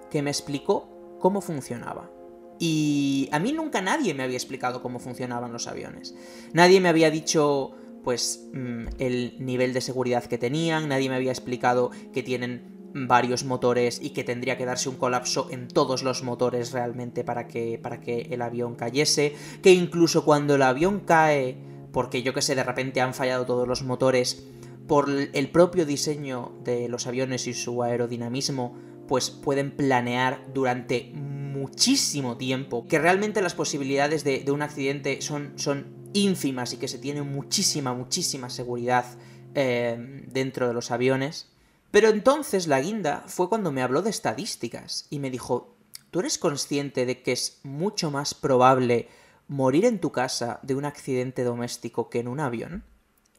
que 0.09 0.21
me 0.23 0.31
explicó 0.31 1.17
cómo 1.19 1.41
funcionaba. 1.41 2.09
Y 2.59 3.29
a 3.31 3.39
mí 3.39 3.51
nunca 3.51 3.81
nadie 3.81 4.13
me 4.13 4.23
había 4.23 4.37
explicado 4.37 4.81
cómo 4.81 4.99
funcionaban 4.99 5.53
los 5.53 5.67
aviones. 5.67 6.15
Nadie 6.53 6.81
me 6.81 6.89
había 6.89 7.11
dicho 7.11 7.75
pues 8.03 8.49
mm, 8.53 8.85
el 8.99 9.35
nivel 9.39 9.73
de 9.73 9.81
seguridad 9.81 10.25
que 10.25 10.37
tenían, 10.37 10.89
nadie 10.89 11.09
me 11.09 11.15
había 11.15 11.31
explicado 11.31 11.91
que 12.11 12.21
tienen 12.21 12.73
varios 12.93 13.43
motores 13.43 13.99
y 14.01 14.11
que 14.11 14.23
tendría 14.23 14.57
que 14.57 14.65
darse 14.65 14.89
un 14.89 14.95
colapso 14.95 15.47
en 15.51 15.67
todos 15.67 16.03
los 16.03 16.23
motores 16.23 16.71
realmente 16.71 17.23
para 17.23 17.47
que, 17.47 17.79
para 17.81 17.99
que 17.99 18.27
el 18.31 18.41
avión 18.41 18.75
cayese, 18.75 19.35
que 19.61 19.73
incluso 19.73 20.23
cuando 20.25 20.55
el 20.55 20.61
avión 20.61 20.99
cae, 20.99 21.57
porque 21.91 22.23
yo 22.23 22.33
que 22.33 22.41
sé, 22.41 22.55
de 22.55 22.63
repente 22.63 23.01
han 23.01 23.13
fallado 23.13 23.45
todos 23.45 23.67
los 23.67 23.83
motores, 23.83 24.43
por 24.87 25.09
el 25.09 25.49
propio 25.49 25.85
diseño 25.85 26.51
de 26.63 26.89
los 26.89 27.07
aviones 27.07 27.47
y 27.47 27.53
su 27.53 27.83
aerodinamismo, 27.83 28.75
pues 29.07 29.29
pueden 29.29 29.71
planear 29.71 30.45
durante 30.53 31.11
muchísimo 31.13 32.37
tiempo, 32.37 32.87
que 32.87 32.99
realmente 32.99 33.41
las 33.41 33.53
posibilidades 33.53 34.23
de, 34.23 34.43
un 34.51 34.61
accidente 34.61 35.21
son, 35.21 35.53
son 35.55 35.85
ínfimas 36.13 36.73
y 36.73 36.77
que 36.77 36.87
se 36.87 36.97
tiene 36.97 37.21
muchísima, 37.21 37.93
muchísima 37.93 38.49
seguridad 38.49 39.05
eh, 39.55 40.25
dentro 40.31 40.67
de 40.67 40.73
los 40.73 40.91
aviones. 40.91 41.52
Pero 41.93 42.09
entonces 42.09 42.65
la 42.65 42.81
guinda 42.81 43.23
fue 43.27 43.49
cuando 43.49 43.71
me 43.71 43.83
habló 43.83 44.01
de 44.01 44.09
estadísticas 44.09 45.05
y 45.11 45.19
me 45.19 45.29
dijo, 45.29 45.77
¿tú 46.09 46.21
eres 46.21 46.39
consciente 46.39 47.05
de 47.05 47.21
que 47.21 47.33
es 47.33 47.59
mucho 47.61 48.09
más 48.09 48.33
probable 48.33 49.09
morir 49.47 49.85
en 49.85 49.99
tu 49.99 50.11
casa 50.11 50.59
de 50.63 50.73
un 50.73 50.85
accidente 50.85 51.43
doméstico 51.43 52.09
que 52.09 52.17
en 52.17 52.29
un 52.29 52.39
avión? 52.39 52.83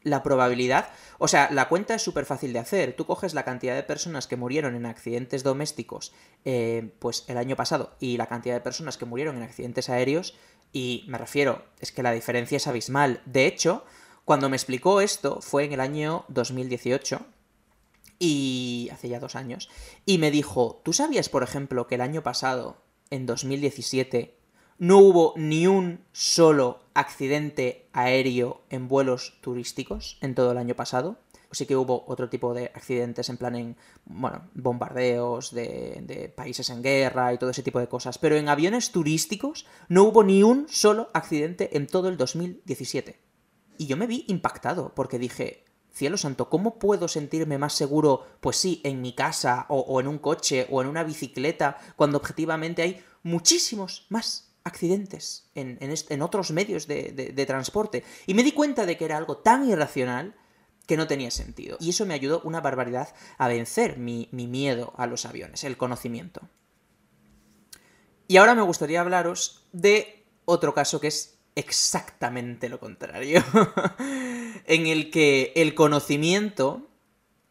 La 0.03 0.23
probabilidad, 0.23 0.87
o 1.17 1.27
sea, 1.27 1.49
la 1.51 1.67
cuenta 1.67 1.95
es 1.95 2.01
súper 2.01 2.23
fácil 2.23 2.53
de 2.53 2.59
hacer. 2.59 2.95
Tú 2.95 3.05
coges 3.05 3.33
la 3.33 3.43
cantidad 3.43 3.75
de 3.75 3.83
personas 3.83 4.25
que 4.25 4.37
murieron 4.37 4.75
en 4.75 4.85
accidentes 4.85 5.43
domésticos, 5.43 6.13
eh, 6.45 6.93
pues 6.99 7.25
el 7.27 7.37
año 7.37 7.57
pasado, 7.57 7.97
y 7.99 8.15
la 8.15 8.27
cantidad 8.27 8.55
de 8.55 8.61
personas 8.61 8.95
que 8.95 9.03
murieron 9.03 9.35
en 9.35 9.43
accidentes 9.43 9.89
aéreos, 9.89 10.33
y 10.71 11.03
me 11.09 11.17
refiero, 11.17 11.65
es 11.81 11.91
que 11.91 12.03
la 12.03 12.13
diferencia 12.13 12.55
es 12.55 12.67
abismal. 12.67 13.21
De 13.25 13.47
hecho, 13.47 13.83
cuando 14.23 14.47
me 14.47 14.55
explicó 14.55 15.01
esto 15.01 15.41
fue 15.41 15.65
en 15.65 15.73
el 15.73 15.81
año 15.81 16.23
2018, 16.29 17.19
y 18.19 18.89
hace 18.91 19.09
ya 19.09 19.19
dos 19.19 19.35
años, 19.35 19.69
y 20.05 20.17
me 20.17 20.31
dijo, 20.31 20.81
¿tú 20.83 20.93
sabías, 20.93 21.29
por 21.29 21.43
ejemplo, 21.43 21.87
que 21.87 21.95
el 21.95 22.01
año 22.01 22.23
pasado, 22.23 22.77
en 23.09 23.25
2017, 23.25 24.37
no 24.77 24.97
hubo 24.99 25.33
ni 25.37 25.67
un 25.67 26.01
solo 26.11 26.81
accidente 26.93 27.87
aéreo 27.93 28.61
en 28.69 28.87
vuelos 28.87 29.37
turísticos 29.41 30.17
en 30.21 30.35
todo 30.35 30.51
el 30.51 30.57
año 30.57 30.75
pasado? 30.75 31.17
sí 31.55 31.65
que 31.65 31.75
hubo 31.75 32.03
otro 32.07 32.29
tipo 32.29 32.53
de 32.53 32.65
accidentes 32.75 33.29
en 33.29 33.37
plan 33.37 33.55
en, 33.55 33.77
bueno, 34.05 34.49
bombardeos 34.53 35.51
de, 35.51 36.01
de, 36.03 36.29
países 36.29 36.69
en 36.69 36.83
guerra 36.83 37.33
y 37.33 37.37
todo 37.37 37.49
ese 37.49 37.63
tipo 37.63 37.79
de 37.79 37.87
cosas. 37.87 38.17
Pero 38.17 38.35
en 38.35 38.49
aviones 38.49 38.91
turísticos 38.91 39.65
no 39.87 40.03
hubo 40.03 40.23
ni 40.23 40.43
un 40.43 40.67
solo 40.69 41.09
accidente 41.13 41.75
en 41.77 41.87
todo 41.87 42.09
el 42.09 42.17
2017. 42.17 43.19
Y 43.77 43.87
yo 43.87 43.97
me 43.97 44.07
vi 44.07 44.25
impactado 44.27 44.93
porque 44.93 45.19
dije, 45.19 45.64
cielo 45.95 46.17
santo, 46.17 46.49
¿cómo 46.49 46.77
puedo 46.77 47.07
sentirme 47.07 47.57
más 47.57 47.73
seguro, 47.73 48.27
pues 48.41 48.57
sí, 48.57 48.81
en 48.83 49.01
mi 49.01 49.13
casa 49.13 49.65
o, 49.69 49.99
en 50.01 50.07
un 50.07 50.19
coche 50.19 50.67
o 50.69 50.81
en 50.81 50.87
una 50.87 51.03
bicicleta 51.03 51.77
cuando 51.95 52.17
objetivamente 52.17 52.81
hay 52.81 53.03
muchísimos 53.23 54.05
más 54.09 54.53
accidentes 54.65 55.49
en, 55.55 55.77
en, 55.79 56.21
otros 56.21 56.51
medios 56.51 56.87
de, 56.87 57.11
de, 57.11 57.45
transporte. 57.45 58.03
Y 58.25 58.33
me 58.33 58.43
di 58.43 58.51
cuenta 58.51 58.85
de 58.85 58.97
que 58.97 59.05
era 59.05 59.17
algo 59.17 59.37
tan 59.37 59.69
irracional 59.69 60.35
que 60.85 60.97
no 60.97 61.07
tenía 61.07 61.31
sentido. 61.31 61.77
Y 61.79 61.91
eso 61.91 62.05
me 62.05 62.13
ayudó 62.13 62.41
una 62.43 62.61
barbaridad 62.61 63.13
a 63.37 63.47
vencer 63.47 63.97
mi, 63.97 64.27
mi 64.31 64.47
miedo 64.47 64.93
a 64.97 65.07
los 65.07 65.25
aviones, 65.25 65.63
el 65.63 65.77
conocimiento. 65.77 66.41
Y 68.27 68.37
ahora 68.37 68.55
me 68.55 68.63
gustaría 68.63 69.01
hablaros 69.01 69.65
de 69.71 70.25
otro 70.45 70.73
caso 70.73 70.99
que 70.99 71.07
es 71.07 71.37
exactamente 71.55 72.67
lo 72.69 72.79
contrario, 72.79 73.43
en 74.67 74.87
el 74.87 75.11
que 75.11 75.53
el 75.55 75.75
conocimiento 75.75 76.87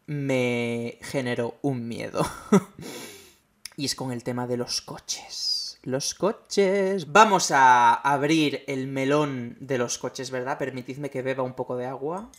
me 0.07 0.99
generó 1.01 1.57
un 1.61 1.87
miedo. 1.87 2.25
y 3.77 3.85
es 3.85 3.95
con 3.95 4.11
el 4.11 4.23
tema 4.23 4.47
de 4.47 4.57
los 4.57 4.81
coches. 4.81 5.79
Los 5.83 6.15
coches. 6.15 7.11
Vamos 7.11 7.51
a 7.51 7.93
abrir 7.93 8.63
el 8.67 8.87
melón 8.87 9.57
de 9.59 9.77
los 9.77 9.97
coches, 9.97 10.31
¿verdad? 10.31 10.57
Permitidme 10.57 11.09
que 11.09 11.21
beba 11.21 11.43
un 11.43 11.53
poco 11.53 11.77
de 11.77 11.85
agua. 11.85 12.31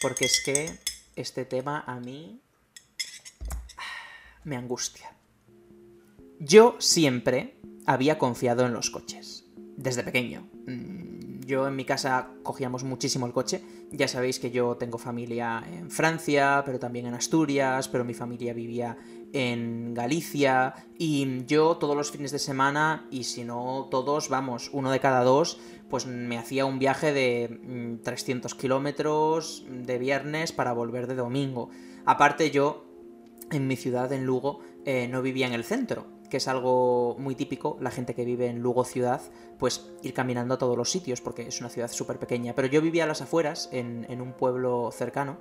Porque 0.00 0.26
es 0.26 0.40
que 0.44 0.70
este 1.16 1.44
tema 1.44 1.84
a 1.86 1.98
mí 2.00 2.40
me 4.44 4.56
angustia. 4.56 5.12
Yo 6.38 6.76
siempre 6.78 7.56
había 7.84 8.18
confiado 8.18 8.64
en 8.64 8.72
los 8.72 8.90
coches. 8.90 9.44
Desde 9.76 10.02
pequeño. 10.02 10.48
Yo 11.50 11.66
en 11.66 11.74
mi 11.74 11.84
casa 11.84 12.28
cogíamos 12.44 12.84
muchísimo 12.84 13.26
el 13.26 13.32
coche. 13.32 13.60
Ya 13.90 14.06
sabéis 14.06 14.38
que 14.38 14.52
yo 14.52 14.76
tengo 14.76 14.98
familia 14.98 15.64
en 15.68 15.90
Francia, 15.90 16.62
pero 16.64 16.78
también 16.78 17.06
en 17.06 17.14
Asturias, 17.14 17.88
pero 17.88 18.04
mi 18.04 18.14
familia 18.14 18.54
vivía 18.54 18.96
en 19.32 19.92
Galicia 19.92 20.76
y 20.96 21.44
yo 21.46 21.76
todos 21.76 21.96
los 21.96 22.12
fines 22.12 22.30
de 22.30 22.38
semana, 22.38 23.08
y 23.10 23.24
si 23.24 23.42
no 23.42 23.88
todos, 23.90 24.28
vamos, 24.28 24.70
uno 24.72 24.92
de 24.92 25.00
cada 25.00 25.24
dos, 25.24 25.58
pues 25.88 26.06
me 26.06 26.38
hacía 26.38 26.66
un 26.66 26.78
viaje 26.78 27.12
de 27.12 27.98
300 28.04 28.54
mm, 28.54 28.56
kilómetros 28.56 29.66
de 29.68 29.98
viernes 29.98 30.52
para 30.52 30.72
volver 30.72 31.08
de 31.08 31.16
domingo. 31.16 31.70
Aparte 32.06 32.52
yo, 32.52 32.84
en 33.50 33.66
mi 33.66 33.74
ciudad, 33.74 34.12
en 34.12 34.24
Lugo, 34.24 34.60
eh, 34.84 35.08
no 35.08 35.20
vivía 35.20 35.48
en 35.48 35.54
el 35.54 35.64
centro, 35.64 36.06
que 36.30 36.38
es 36.38 36.48
algo 36.48 37.16
muy 37.18 37.34
típico, 37.34 37.76
la 37.80 37.90
gente 37.90 38.14
que 38.14 38.24
vive 38.24 38.46
en 38.46 38.60
Lugo 38.60 38.84
ciudad, 38.84 39.20
pues 39.58 39.90
ir 40.02 40.14
caminando 40.14 40.54
a 40.54 40.58
todos 40.58 40.76
los 40.76 40.90
sitios, 40.90 41.20
porque 41.20 41.42
es 41.42 41.60
una 41.60 41.68
ciudad 41.68 41.90
súper 41.90 42.18
pequeña. 42.18 42.54
Pero 42.54 42.68
yo 42.68 42.80
vivía 42.80 43.04
a 43.04 43.06
las 43.06 43.20
afueras, 43.20 43.68
en, 43.72 44.06
en 44.08 44.22
un 44.22 44.32
pueblo 44.32 44.90
cercano, 44.92 45.38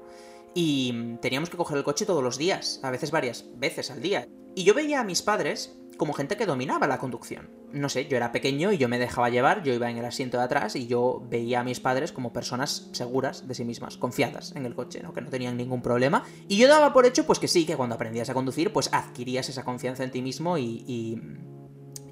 y 0.54 1.16
teníamos 1.22 1.50
que 1.50 1.58
coger 1.58 1.78
el 1.78 1.84
coche 1.84 2.06
todos 2.06 2.24
los 2.24 2.38
días, 2.38 2.80
a 2.84 2.92
veces 2.92 3.12
varias 3.12 3.46
veces 3.56 3.92
al 3.92 4.02
día. 4.02 4.28
Y 4.56 4.64
yo 4.64 4.74
veía 4.74 5.00
a 5.00 5.04
mis 5.04 5.22
padres 5.22 5.80
como 6.00 6.14
gente 6.14 6.38
que 6.38 6.46
dominaba 6.46 6.88
la 6.88 6.98
conducción. 6.98 7.50
No 7.74 7.90
sé, 7.90 8.08
yo 8.08 8.16
era 8.16 8.32
pequeño 8.32 8.72
y 8.72 8.78
yo 8.78 8.88
me 8.88 8.98
dejaba 8.98 9.30
llevar, 9.30 9.64
yo 9.64 9.74
iba 9.74 9.92
en 9.92 9.98
el 9.98 10.06
asiento 10.06 10.38
de 10.38 10.44
atrás 10.44 10.78
y 10.78 10.88
yo 10.88 11.22
veía 11.30 11.60
a 11.60 11.64
mis 11.64 11.82
padres 11.82 12.14
como 12.14 12.32
personas 12.32 12.90
seguras 12.94 13.48
de 13.50 13.54
sí 13.54 13.66
mismas, 13.66 13.98
confiadas 13.98 14.56
en 14.56 14.66
el 14.66 14.74
coche, 14.74 15.02
¿no? 15.04 15.14
Que 15.14 15.20
no 15.20 15.30
tenían 15.30 15.58
ningún 15.58 15.82
problema. 15.82 16.24
Y 16.48 16.58
yo 16.58 16.70
daba 16.70 16.94
por 16.94 17.06
hecho, 17.06 17.26
pues 17.26 17.38
que 17.38 17.50
sí, 17.50 17.66
que 17.66 17.76
cuando 17.76 17.96
aprendías 17.96 18.30
a 18.30 18.34
conducir, 18.34 18.72
pues 18.72 18.90
adquirías 18.94 19.50
esa 19.50 19.66
confianza 19.66 20.06
en 20.06 20.12
ti 20.12 20.22
mismo 20.22 20.58
y, 20.58 20.86
y, 20.88 21.22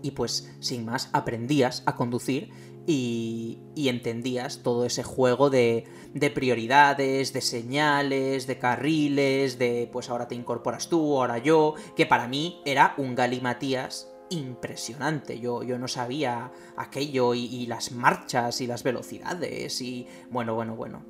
y 0.03 0.11
pues 0.11 0.53
sin 0.59 0.83
más 0.83 1.09
aprendías 1.13 1.81
a 1.85 1.95
conducir 1.95 2.51
y, 2.87 3.59
entendías 3.75 4.63
todo 4.63 4.85
ese 4.85 5.03
juego 5.03 5.49
de, 5.49 5.83
de, 6.13 6.31
prioridades, 6.31 7.33
de 7.33 7.41
señales, 7.41 8.47
de 8.47 8.57
carriles, 8.57 9.59
de 9.59 9.89
pues 9.91 10.09
ahora 10.09 10.27
te 10.27 10.35
incorporas 10.35 10.87
tú, 10.87 11.19
ahora 11.19 11.37
yo, 11.37 11.75
que 11.95 12.05
para 12.05 12.27
mí 12.27 12.61
era 12.65 12.95
un 12.97 13.13
galimatías 13.13 14.09
impresionante. 14.29 15.39
Yo, 15.39 15.63
yo 15.63 15.77
no 15.77 15.87
sabía 15.87 16.51
aquello 16.77 17.33
y, 17.33 17.45
y 17.45 17.67
las 17.67 17.91
marchas 17.91 18.61
y 18.61 18.67
las 18.67 18.83
velocidades 18.83 19.81
y 19.81 20.07
bueno, 20.29 20.55
bueno, 20.55 20.75
bueno. 20.75 21.05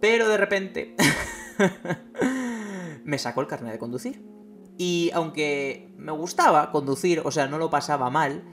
Pero 0.00 0.28
de 0.28 0.36
repente 0.38 0.96
me 3.04 3.18
sacó 3.18 3.42
el 3.42 3.46
carnet 3.46 3.72
de 3.72 3.78
conducir. 3.78 4.22
Y 4.78 5.10
aunque 5.12 5.92
me 5.98 6.12
gustaba 6.12 6.70
conducir, 6.72 7.20
o 7.22 7.30
sea, 7.30 7.46
no 7.48 7.58
lo 7.58 7.68
pasaba 7.68 8.08
mal, 8.08 8.44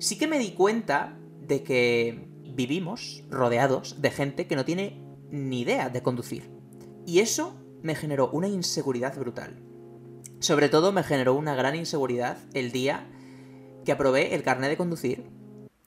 sí 0.00 0.18
que 0.18 0.26
me 0.26 0.40
di 0.40 0.50
cuenta 0.50 1.16
de 1.46 1.62
que 1.62 2.28
vivimos 2.54 3.24
rodeados 3.30 4.00
de 4.00 4.10
gente 4.10 4.46
que 4.46 4.56
no 4.56 4.64
tiene 4.64 5.02
ni 5.30 5.60
idea 5.60 5.88
de 5.88 6.02
conducir. 6.02 6.50
Y 7.06 7.20
eso 7.20 7.54
me 7.82 7.94
generó 7.94 8.30
una 8.30 8.48
inseguridad 8.48 9.16
brutal. 9.18 9.62
Sobre 10.40 10.68
todo 10.68 10.92
me 10.92 11.02
generó 11.02 11.34
una 11.34 11.54
gran 11.54 11.74
inseguridad 11.76 12.38
el 12.52 12.72
día 12.72 13.08
que 13.84 13.92
aprobé 13.92 14.34
el 14.34 14.42
carnet 14.42 14.70
de 14.70 14.76
conducir 14.76 15.24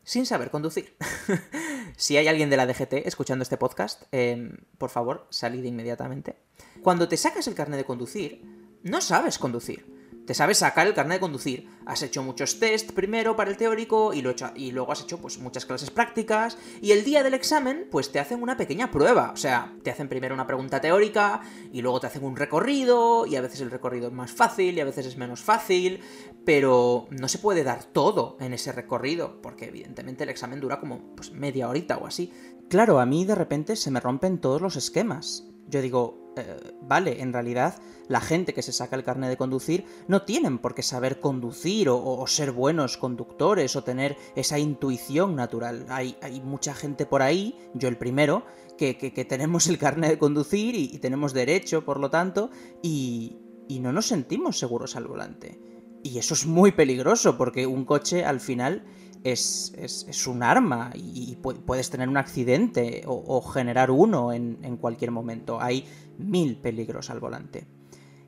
sin 0.03 0.25
saber 0.25 0.49
conducir. 0.49 0.95
si 1.97 2.17
hay 2.17 2.27
alguien 2.27 2.49
de 2.49 2.57
la 2.57 2.65
DGT 2.65 3.05
escuchando 3.05 3.43
este 3.43 3.57
podcast, 3.57 4.03
em, 4.11 4.57
por 4.79 4.89
favor, 4.89 5.27
salid 5.29 5.63
inmediatamente. 5.63 6.37
Cuando 6.81 7.07
te 7.07 7.15
sacas 7.15 7.47
el 7.47 7.53
carnet 7.53 7.77
de 7.77 7.85
conducir, 7.85 8.43
no 8.81 9.01
sabes 9.01 9.37
conducir 9.37 9.98
te 10.29 10.35
sabes 10.35 10.59
sacar 10.59 10.85
el 10.85 10.93
carnet 10.93 11.15
de 11.15 11.21
conducir. 11.21 11.67
Has 11.87 12.03
hecho 12.03 12.21
muchos 12.21 12.59
test 12.59 12.91
primero 12.91 13.35
para 13.35 13.49
el 13.49 13.57
teórico 13.57 14.13
y, 14.13 14.21
lo 14.21 14.35
y 14.55 14.69
luego 14.69 14.91
has 14.91 15.01
hecho 15.01 15.17
pues 15.17 15.39
muchas 15.39 15.65
clases 15.65 15.89
prácticas 15.89 16.55
y 16.83 16.91
el 16.91 17.03
día 17.03 17.23
del 17.23 17.33
examen 17.33 17.87
pues 17.89 18.11
te 18.11 18.19
hacen 18.19 18.43
una 18.43 18.55
pequeña 18.55 18.91
prueba. 18.91 19.31
O 19.33 19.37
sea, 19.37 19.73
te 19.81 19.89
hacen 19.89 20.07
primero 20.07 20.35
una 20.35 20.45
pregunta 20.45 20.79
teórica 20.79 21.41
y 21.73 21.81
luego 21.81 21.99
te 21.99 22.05
hacen 22.05 22.23
un 22.23 22.35
recorrido 22.35 23.25
y 23.25 23.37
a 23.37 23.41
veces 23.41 23.61
el 23.61 23.71
recorrido 23.71 24.09
es 24.09 24.13
más 24.13 24.29
fácil 24.29 24.77
y 24.77 24.81
a 24.81 24.85
veces 24.85 25.07
es 25.07 25.17
menos 25.17 25.41
fácil, 25.41 25.99
pero 26.45 27.07
no 27.09 27.27
se 27.27 27.39
puede 27.39 27.63
dar 27.63 27.85
todo 27.85 28.37
en 28.39 28.53
ese 28.53 28.71
recorrido 28.71 29.41
porque 29.41 29.65
evidentemente 29.65 30.25
el 30.25 30.29
examen 30.29 30.59
dura 30.59 30.79
como 30.79 31.15
pues 31.15 31.31
media 31.31 31.67
horita 31.67 31.97
o 31.97 32.05
así. 32.05 32.31
Claro, 32.69 32.99
a 32.99 33.07
mí 33.07 33.25
de 33.25 33.33
repente 33.33 33.75
se 33.75 33.89
me 33.89 33.99
rompen 33.99 34.37
todos 34.37 34.61
los 34.61 34.75
esquemas. 34.75 35.47
Yo 35.69 35.81
digo, 35.81 36.28
eh, 36.39 36.73
vale, 36.81 37.21
en 37.21 37.33
realidad 37.33 37.75
la 38.07 38.21
gente 38.21 38.53
que 38.53 38.61
se 38.61 38.71
saca 38.71 38.95
el 38.95 39.03
carnet 39.03 39.29
de 39.29 39.37
conducir 39.37 39.85
no 40.07 40.23
tienen 40.23 40.57
por 40.57 40.73
qué 40.73 40.81
saber 40.81 41.19
conducir 41.19 41.89
o, 41.89 42.25
ser 42.27 42.51
buenos 42.51 42.97
conductores 42.97 43.75
o 43.75 43.83
tener 43.83 44.17
esa 44.35 44.57
intuición 44.57 45.35
natural. 45.35 45.85
Hay, 45.89 46.15
mucha 46.43 46.73
gente 46.73 47.05
por 47.05 47.21
ahí, 47.21 47.55
yo 47.73 47.87
el 47.87 47.97
primero, 47.97 48.45
que, 48.77 48.93
tenemos 49.27 49.67
el 49.67 49.77
carnet 49.77 50.09
de 50.11 50.17
conducir 50.17 50.75
y, 50.75 50.97
tenemos 50.99 51.33
derecho, 51.33 51.85
por 51.85 51.99
lo 51.99 52.09
tanto, 52.09 52.49
y 52.81 53.37
no 53.81 53.93
nos 53.93 54.07
sentimos 54.07 54.57
seguros 54.57 54.95
al 54.95 55.07
volante. 55.07 55.59
Y 56.03 56.17
eso 56.17 56.33
es 56.33 56.45
muy 56.45 56.71
peligroso 56.71 57.37
porque 57.37 57.67
un 57.67 57.85
coche 57.85 58.23
al 58.23 58.39
final 58.39 58.83
es, 59.23 59.73
es, 59.77 60.27
un 60.27 60.43
arma 60.43 60.91
y 60.95 61.35
puedes 61.35 61.89
tener 61.89 62.07
un 62.07 62.17
accidente 62.17 63.03
o, 63.05 63.41
generar 63.41 63.91
uno 63.91 64.31
en, 64.33 64.77
cualquier 64.77 65.11
momento. 65.11 65.61
Hay 65.61 65.85
mil 66.17 66.57
peligros 66.57 67.09
al 67.09 67.19
volante. 67.19 67.65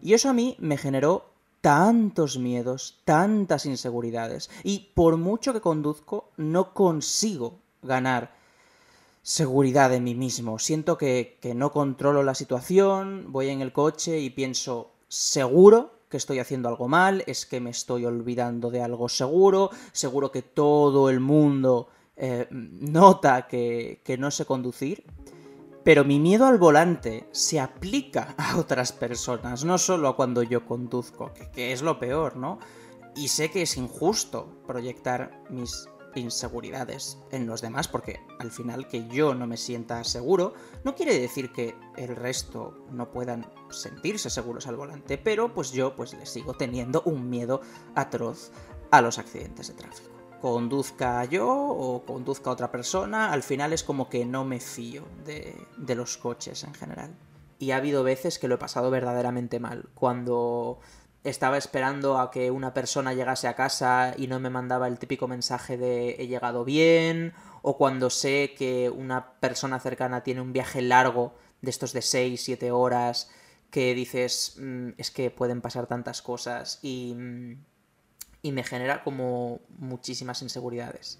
Y 0.01 0.13
eso 0.13 0.29
a 0.29 0.33
mí 0.33 0.55
me 0.59 0.77
generó 0.77 1.31
tantos 1.61 2.37
miedos, 2.37 3.01
tantas 3.05 3.65
inseguridades. 3.65 4.49
Y 4.63 4.91
por 4.93 5.17
mucho 5.17 5.53
que 5.53 5.61
conduzco, 5.61 6.31
no 6.37 6.73
consigo 6.73 7.59
ganar 7.81 8.33
seguridad 9.21 9.93
en 9.93 10.03
mí 10.03 10.15
mismo. 10.15 10.59
Siento 10.59 10.97
que 10.97 11.37
no 11.55 11.71
controlo 11.71 12.23
la 12.23 12.35
situación, 12.35 13.25
voy 13.29 13.49
en 13.49 13.61
el 13.61 13.71
coche 13.71 14.19
y 14.19 14.31
pienso, 14.31 14.91
seguro 15.07 16.00
que 16.11 16.17
estoy 16.17 16.37
haciendo 16.37 16.69
algo 16.69 16.87
mal, 16.87 17.23
es 17.25 17.47
que 17.47 17.59
me 17.59 17.71
estoy 17.71 18.05
olvidando 18.05 18.69
de 18.69 18.83
algo 18.83 19.09
seguro, 19.09 19.71
seguro 19.91 20.31
que 20.31 20.43
todo 20.43 21.09
el 21.09 21.19
mundo 21.19 21.87
eh, 22.15 22.47
nota 22.51 23.47
que, 23.47 24.01
que 24.03 24.19
no 24.19 24.29
sé 24.29 24.45
conducir. 24.45 25.03
Pero 25.83 26.05
mi 26.05 26.19
miedo 26.19 26.45
al 26.45 26.59
volante 26.59 27.27
se 27.31 27.59
aplica 27.59 28.35
a 28.37 28.57
otras 28.57 28.91
personas, 28.91 29.65
no 29.65 29.77
solo 29.77 30.09
a 30.09 30.15
cuando 30.15 30.43
yo 30.43 30.65
conduzco, 30.65 31.31
que, 31.53 31.71
es 31.71 31.81
lo 31.81 31.97
peor, 31.97 32.37
¿no? 32.37 32.59
Y 33.15 33.29
sé 33.29 33.49
que 33.49 33.63
es 33.63 33.77
injusto 33.77 34.61
proyectar 34.67 35.41
mis 35.49 35.89
inseguridades 36.15 37.17
en 37.31 37.47
los 37.47 37.61
demás, 37.61 37.87
porque 37.87 38.19
al 38.39 38.51
final 38.51 38.87
que 38.87 39.07
yo 39.07 39.33
no 39.33 39.47
me 39.47 39.57
sienta 39.57 40.03
seguro 40.03 40.53
no 40.83 40.95
quiere 40.95 41.17
decir 41.17 41.51
que 41.51 41.75
el 41.95 42.15
resto 42.15 42.85
no 42.91 43.11
puedan 43.11 43.51
sentirse 43.69 44.29
seguros 44.29 44.67
al 44.67 44.75
volante, 44.75 45.17
pero 45.17 45.53
pues 45.53 45.71
yo 45.71 45.95
pues 45.95 46.13
le 46.13 46.25
sigo 46.25 46.53
teniendo 46.53 47.01
un 47.05 47.29
miedo 47.29 47.61
atroz 47.95 48.51
a 48.91 49.01
los 49.01 49.17
accidentes 49.17 49.67
de 49.67 49.73
tráfico 49.75 50.21
conduzca 50.41 51.23
yo 51.25 51.47
o 51.47 52.03
conduzca 52.03 52.49
otra 52.49 52.71
persona, 52.71 53.31
al 53.31 53.43
final 53.43 53.73
es 53.73 53.83
como 53.83 54.09
que 54.09 54.25
no 54.25 54.43
me 54.43 54.59
fío 54.59 55.03
de, 55.23 55.55
de, 55.77 55.95
los 55.95 56.17
coches 56.17 56.63
en 56.63 56.73
general. 56.73 57.15
Y 57.59 57.71
ha 57.71 57.77
habido 57.77 58.03
veces 58.03 58.39
que 58.39 58.47
lo 58.47 58.55
he 58.55 58.57
pasado 58.57 58.89
verdaderamente 58.89 59.59
mal. 59.59 59.89
Cuando 59.93 60.79
estaba 61.23 61.57
esperando 61.57 62.19
a 62.19 62.31
que 62.31 62.51
una 62.51 62.73
persona 62.73 63.13
llegase 63.13 63.47
a 63.47 63.55
casa 63.55 64.13
y 64.17 64.27
no 64.27 64.39
me 64.39 64.49
mandaba 64.49 64.87
el 64.87 64.99
típico 64.99 65.27
mensaje 65.27 65.77
de 65.77 66.15
he 66.19 66.27
llegado 66.27 66.65
bien, 66.65 67.33
o 67.61 67.77
cuando 67.77 68.09
sé 68.09 68.53
que 68.57 68.89
una 68.89 69.33
persona 69.39 69.79
cercana 69.79 70.23
tiene 70.23 70.41
un 70.41 70.53
viaje 70.53 70.81
largo 70.81 71.35
de 71.61 71.69
estos 71.69 71.93
de 71.93 72.01
6, 72.01 72.41
7 72.43 72.71
horas, 72.71 73.29
que 73.69 73.93
dices, 73.93 74.55
mm, 74.59 74.89
es 74.97 75.11
que 75.11 75.29
pueden 75.31 75.61
pasar 75.61 75.87
tantas 75.87 76.21
cosas 76.21 76.79
y... 76.81 77.13
Mm, 77.15 77.71
y 78.41 78.51
me 78.51 78.63
genera 78.63 79.03
como 79.03 79.59
muchísimas 79.77 80.41
inseguridades. 80.41 81.19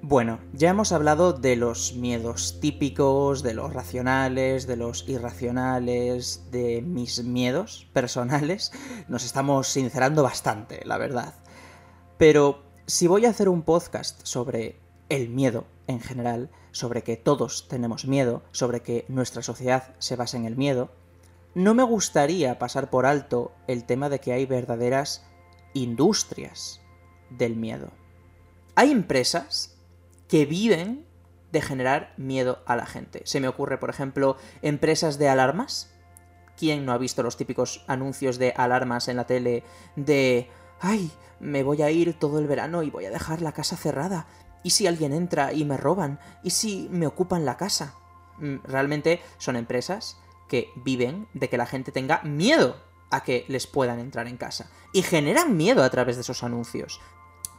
Bueno, 0.00 0.38
ya 0.52 0.70
hemos 0.70 0.92
hablado 0.92 1.32
de 1.32 1.56
los 1.56 1.94
miedos 1.94 2.60
típicos, 2.60 3.42
de 3.42 3.52
los 3.52 3.72
racionales, 3.72 4.68
de 4.68 4.76
los 4.76 5.06
irracionales, 5.08 6.48
de 6.52 6.82
mis 6.82 7.24
miedos 7.24 7.88
personales. 7.92 8.70
Nos 9.08 9.24
estamos 9.24 9.66
sincerando 9.68 10.22
bastante, 10.22 10.82
la 10.84 10.98
verdad. 10.98 11.34
Pero 12.16 12.62
si 12.86 13.08
voy 13.08 13.26
a 13.26 13.30
hacer 13.30 13.48
un 13.48 13.62
podcast 13.62 14.24
sobre 14.24 14.78
el 15.08 15.30
miedo 15.30 15.66
en 15.88 16.00
general, 16.00 16.50
sobre 16.70 17.02
que 17.02 17.16
todos 17.16 17.66
tenemos 17.68 18.06
miedo, 18.06 18.44
sobre 18.52 18.82
que 18.82 19.04
nuestra 19.08 19.42
sociedad 19.42 19.94
se 19.98 20.14
basa 20.14 20.36
en 20.36 20.44
el 20.44 20.56
miedo, 20.56 20.90
no 21.54 21.74
me 21.74 21.82
gustaría 21.82 22.58
pasar 22.60 22.88
por 22.88 23.04
alto 23.04 23.52
el 23.66 23.84
tema 23.84 24.08
de 24.08 24.20
que 24.20 24.32
hay 24.32 24.46
verdaderas 24.46 25.26
industrias 25.74 26.80
del 27.30 27.56
miedo. 27.56 27.90
Hay 28.76 28.92
empresas 28.92 29.77
que 30.28 30.46
viven 30.46 31.06
de 31.52 31.62
generar 31.62 32.12
miedo 32.16 32.62
a 32.66 32.76
la 32.76 32.86
gente. 32.86 33.22
Se 33.24 33.40
me 33.40 33.48
ocurre, 33.48 33.78
por 33.78 33.90
ejemplo, 33.90 34.36
empresas 34.62 35.18
de 35.18 35.28
alarmas. 35.28 35.90
¿Quién 36.56 36.84
no 36.84 36.92
ha 36.92 36.98
visto 36.98 37.22
los 37.22 37.36
típicos 37.36 37.84
anuncios 37.86 38.38
de 38.38 38.52
alarmas 38.56 39.08
en 39.08 39.16
la 39.16 39.26
tele 39.26 39.64
de 39.96 40.50
ay, 40.80 41.10
me 41.40 41.62
voy 41.62 41.82
a 41.82 41.90
ir 41.90 42.18
todo 42.18 42.38
el 42.38 42.46
verano 42.46 42.82
y 42.82 42.90
voy 42.90 43.06
a 43.06 43.10
dejar 43.10 43.40
la 43.40 43.52
casa 43.52 43.76
cerrada? 43.76 44.26
¿Y 44.62 44.70
si 44.70 44.86
alguien 44.86 45.12
entra 45.12 45.52
y 45.52 45.64
me 45.64 45.76
roban? 45.76 46.18
¿Y 46.42 46.50
si 46.50 46.88
me 46.90 47.06
ocupan 47.06 47.44
la 47.44 47.56
casa? 47.56 47.94
Mm, 48.38 48.56
realmente 48.64 49.20
son 49.38 49.56
empresas 49.56 50.18
que 50.48 50.68
viven 50.76 51.28
de 51.34 51.48
que 51.48 51.58
la 51.58 51.66
gente 51.66 51.92
tenga 51.92 52.22
miedo 52.22 52.76
a 53.10 53.22
que 53.22 53.44
les 53.48 53.66
puedan 53.66 54.00
entrar 54.00 54.26
en 54.26 54.36
casa. 54.36 54.68
Y 54.92 55.02
generan 55.02 55.56
miedo 55.56 55.82
a 55.82 55.90
través 55.90 56.16
de 56.16 56.22
esos 56.22 56.42
anuncios 56.42 57.00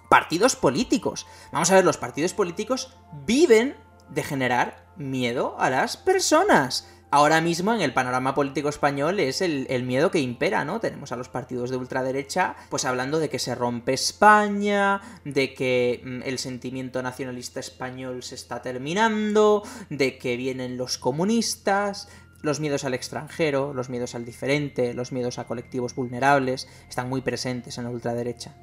partidos 0.10 0.56
políticos. 0.56 1.28
Vamos 1.52 1.72
a 1.72 1.76
ver, 1.76 1.86
los 1.86 1.98
partidos 1.98 2.34
políticos 2.34 2.94
viven 3.26 3.76
de 4.10 4.24
generar 4.24 4.86
miedo 4.98 5.56
a 5.60 5.70
las 5.70 5.98
personas. 5.98 6.88
Ahora 7.12 7.42
mismo 7.42 7.74
en 7.74 7.82
el 7.82 7.94
panorama 7.94 8.36
político 8.36 8.70
español 8.70 9.20
es 9.20 9.42
el, 9.42 9.84
miedo 9.84 10.12
que 10.12 10.20
impera, 10.20 10.64
¿no? 10.64 10.80
Tenemos 10.80 11.12
a 11.12 11.16
los 11.16 11.28
partidos 11.28 11.72
de 11.72 11.78
ultraderecha 11.78 12.56
pues 12.70 12.86
hablando 12.86 13.18
de 13.18 13.30
que 13.30 13.40
se 13.40 13.56
rompe 13.56 13.94
España, 13.94 15.02
de 15.26 15.56
que 15.56 16.02
mm, 16.04 16.22
el 16.24 16.38
sentimiento 16.38 17.02
nacionalista 17.02 17.60
español 17.60 18.22
se 18.22 18.36
está 18.36 18.62
terminando, 18.62 19.64
de 19.90 20.20
que 20.20 20.38
vienen 20.38 20.78
los 20.78 21.00
comunistas, 21.00 22.10
los 22.44 22.60
miedos 22.60 22.84
al 22.84 22.94
extranjero, 22.94 23.74
los 23.74 23.90
miedos 23.90 24.14
al 24.14 24.24
diferente, 24.24 24.94
los 24.94 25.12
miedos 25.12 25.40
a 25.40 25.48
colectivos 25.48 25.96
vulnerables, 25.96 26.68
están 26.88 27.10
muy 27.10 27.22
presentes 27.22 27.80
en 27.80 27.86
la 27.86 27.90
ultraderecha 27.90 28.54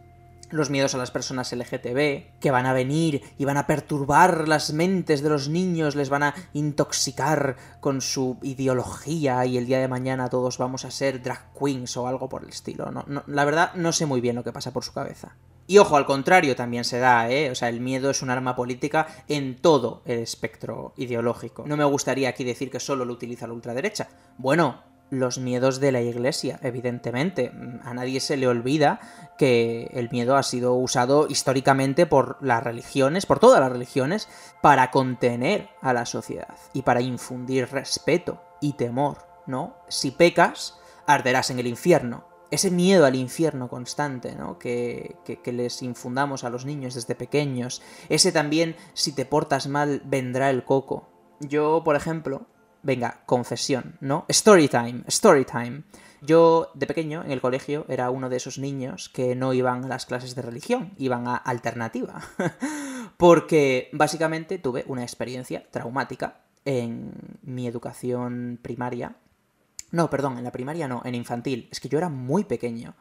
los 0.50 0.70
miedos 0.70 0.94
a 0.94 0.98
las 0.98 1.10
personas 1.10 1.52
LGTB, 1.52 2.38
que 2.40 2.50
van 2.50 2.66
a 2.66 2.72
venir 2.72 3.22
y 3.38 3.44
van 3.44 3.56
a 3.56 3.66
perturbar 3.66 4.48
las 4.48 4.72
mentes 4.72 5.22
de 5.22 5.28
los 5.28 5.48
niños, 5.48 5.96
les 5.96 6.08
van 6.08 6.22
a 6.22 6.34
intoxicar 6.52 7.56
con 7.80 8.00
su 8.00 8.38
ideología 8.42 9.44
y 9.46 9.58
el 9.58 9.66
día 9.66 9.80
de 9.80 9.88
mañana 9.88 10.28
todos 10.28 10.58
vamos 10.58 10.84
a 10.84 10.90
ser 10.90 11.22
drag 11.22 11.52
queens 11.58 11.96
o 11.96 12.06
algo 12.06 12.28
por 12.28 12.42
el 12.42 12.50
estilo. 12.50 12.90
No, 12.90 13.24
la 13.26 13.44
verdad 13.44 13.74
no 13.74 13.92
sé 13.92 14.06
muy 14.06 14.20
bien 14.20 14.36
lo 14.36 14.44
que 14.44 14.52
pasa 14.52 14.72
por 14.72 14.84
su 14.84 14.92
cabeza. 14.92 15.36
Y 15.68 15.78
ojo, 15.78 15.96
al 15.96 16.06
contrario 16.06 16.54
también 16.54 16.84
se 16.84 16.98
da, 16.98 17.28
¿eh? 17.28 17.50
O 17.50 17.54
sea, 17.54 17.68
el 17.68 17.80
miedo 17.80 18.10
es 18.10 18.22
un 18.22 18.30
arma 18.30 18.54
política 18.54 19.08
en 19.26 19.56
todo 19.56 20.02
el 20.04 20.20
espectro 20.20 20.92
ideológico. 20.96 21.64
No 21.66 21.76
me 21.76 21.84
gustaría 21.84 22.28
aquí 22.28 22.44
decir 22.44 22.70
que 22.70 22.78
solo 22.78 23.04
lo 23.04 23.12
utiliza 23.12 23.48
la 23.48 23.54
ultraderecha. 23.54 24.08
Bueno, 24.38 24.82
los 25.10 25.38
miedos 25.38 25.80
de 25.80 25.92
la 25.92 26.00
iglesia, 26.00 26.58
evidentemente. 26.62 27.52
A 27.84 27.94
nadie 27.94 28.20
se 28.20 28.36
le 28.36 28.48
olvida 28.48 29.00
que 29.38 29.90
el 29.92 30.10
miedo 30.10 30.36
ha 30.36 30.42
sido 30.42 30.74
usado 30.74 31.26
históricamente 31.28 32.06
por 32.06 32.38
las 32.40 32.62
religiones, 32.62 33.26
por 33.26 33.38
todas 33.38 33.60
las 33.60 33.70
religiones, 33.70 34.28
para 34.62 34.90
contener 34.90 35.68
a 35.80 35.92
la 35.92 36.06
sociedad 36.06 36.56
y 36.72 36.82
para 36.82 37.00
infundir 37.00 37.68
respeto 37.70 38.42
y 38.60 38.72
temor, 38.74 39.18
¿no? 39.46 39.76
Si 39.88 40.10
pecas, 40.10 40.78
arderás 41.06 41.50
en 41.50 41.58
el 41.58 41.66
infierno. 41.66 42.24
Ese 42.50 42.70
miedo 42.70 43.06
al 43.06 43.16
infierno 43.16 43.68
constante, 43.68 44.34
¿no? 44.36 44.58
Que, 44.58 45.16
que, 45.24 45.40
que 45.40 45.52
les 45.52 45.82
infundamos 45.82 46.44
a 46.44 46.50
los 46.50 46.64
niños 46.64 46.94
desde 46.94 47.14
pequeños. 47.14 47.82
Ese 48.08 48.32
también, 48.32 48.76
si 48.94 49.12
te 49.12 49.26
portas 49.26 49.66
mal, 49.66 50.00
vendrá 50.04 50.50
el 50.50 50.64
coco. 50.64 51.08
Yo, 51.40 51.82
por 51.84 51.96
ejemplo, 51.96 52.46
venga, 52.86 53.20
confesión, 53.26 53.96
¿no? 54.00 54.24
Story 54.28 54.68
time, 54.68 55.02
story 55.08 55.44
time. 55.44 55.82
Yo 56.22 56.70
de 56.74 56.86
pequeño 56.86 57.22
en 57.24 57.32
el 57.32 57.40
colegio 57.40 57.84
era 57.88 58.10
uno 58.10 58.28
de 58.28 58.36
esos 58.36 58.58
niños 58.58 59.08
que 59.08 59.34
no 59.34 59.52
iban 59.52 59.84
a 59.84 59.88
las 59.88 60.06
clases 60.06 60.34
de 60.34 60.42
religión, 60.42 60.92
iban 60.96 61.26
a 61.26 61.36
alternativa. 61.36 62.22
Porque 63.16 63.90
básicamente 63.92 64.58
tuve 64.58 64.84
una 64.86 65.02
experiencia 65.02 65.66
traumática 65.70 66.40
en 66.64 67.12
mi 67.42 67.66
educación 67.66 68.58
primaria. 68.62 69.16
No, 69.90 70.08
perdón, 70.08 70.38
en 70.38 70.44
la 70.44 70.52
primaria 70.52 70.88
no, 70.88 71.02
en 71.04 71.14
infantil. 71.14 71.68
Es 71.70 71.80
que 71.80 71.88
yo 71.88 71.98
era 71.98 72.08
muy 72.08 72.44
pequeño. 72.44 72.94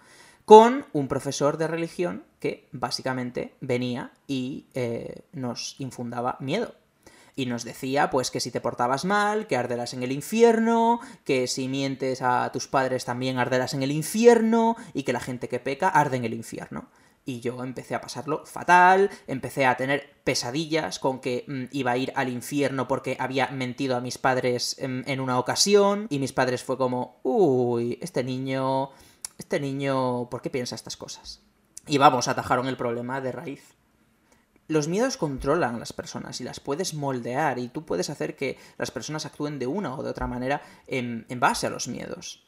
Con 0.45 0.85
un 0.93 1.07
profesor 1.07 1.57
de 1.57 1.67
religión 1.67 2.23
que 2.39 2.69
básicamente 2.71 3.55
venía 3.61 4.11
y 4.27 4.67
eh, 4.73 5.25
nos 5.31 5.75
infundaba 5.79 6.37
miedo 6.39 6.75
y 7.35 7.45
nos 7.45 7.63
decía 7.63 8.09
pues 8.09 8.31
que 8.31 8.39
si 8.39 8.51
te 8.51 8.61
portabas 8.61 9.05
mal, 9.05 9.47
que 9.47 9.57
arderás 9.57 9.93
en 9.93 10.03
el 10.03 10.11
infierno, 10.11 10.99
que 11.23 11.47
si 11.47 11.67
mientes 11.67 12.21
a 12.21 12.49
tus 12.51 12.67
padres 12.67 13.05
también 13.05 13.37
arderás 13.37 13.73
en 13.73 13.83
el 13.83 13.91
infierno 13.91 14.75
y 14.93 15.03
que 15.03 15.13
la 15.13 15.19
gente 15.19 15.49
que 15.49 15.59
peca 15.59 15.89
arde 15.89 16.17
en 16.17 16.25
el 16.25 16.33
infierno. 16.33 16.89
Y 17.27 17.39
yo 17.39 17.63
empecé 17.63 17.95
a 17.95 18.01
pasarlo 18.01 18.45
fatal, 18.45 19.09
empecé 19.25 19.65
a 19.65 19.75
tener 19.75 20.13
pesadillas 20.23 20.99
con 20.99 21.19
que 21.19 21.43
mm, 21.47 21.63
iba 21.71 21.91
a 21.91 21.97
ir 21.97 22.13
al 22.15 22.29
infierno 22.29 22.87
porque 22.87 23.17
había 23.19 23.47
mentido 23.47 23.97
a 23.97 24.01
mis 24.01 24.19
padres 24.19 24.77
en, 24.79 25.03
en 25.07 25.19
una 25.19 25.39
ocasión 25.39 26.05
y 26.09 26.19
mis 26.19 26.33
padres 26.33 26.63
fue 26.63 26.77
como, 26.77 27.19
uy, 27.23 27.97
este 28.01 28.23
niño, 28.23 28.91
este 29.39 29.59
niño, 29.59 30.29
¿por 30.29 30.41
qué 30.43 30.51
piensa 30.51 30.75
estas 30.75 30.97
cosas? 30.97 31.41
Y 31.87 31.97
vamos, 31.97 32.27
atajaron 32.27 32.67
el 32.67 32.77
problema 32.77 33.21
de 33.21 33.31
raíz 33.31 33.75
los 34.67 34.87
miedos 34.87 35.17
controlan 35.17 35.75
a 35.75 35.79
las 35.79 35.93
personas 35.93 36.41
y 36.41 36.43
las 36.43 36.59
puedes 36.59 36.93
moldear 36.93 37.59
y 37.59 37.67
tú 37.67 37.85
puedes 37.85 38.09
hacer 38.09 38.35
que 38.35 38.57
las 38.77 38.91
personas 38.91 39.25
actúen 39.25 39.59
de 39.59 39.67
una 39.67 39.95
o 39.95 40.03
de 40.03 40.09
otra 40.09 40.27
manera 40.27 40.61
en, 40.87 41.25
base 41.39 41.67
a 41.67 41.69
los 41.69 41.87
miedos. 41.87 42.43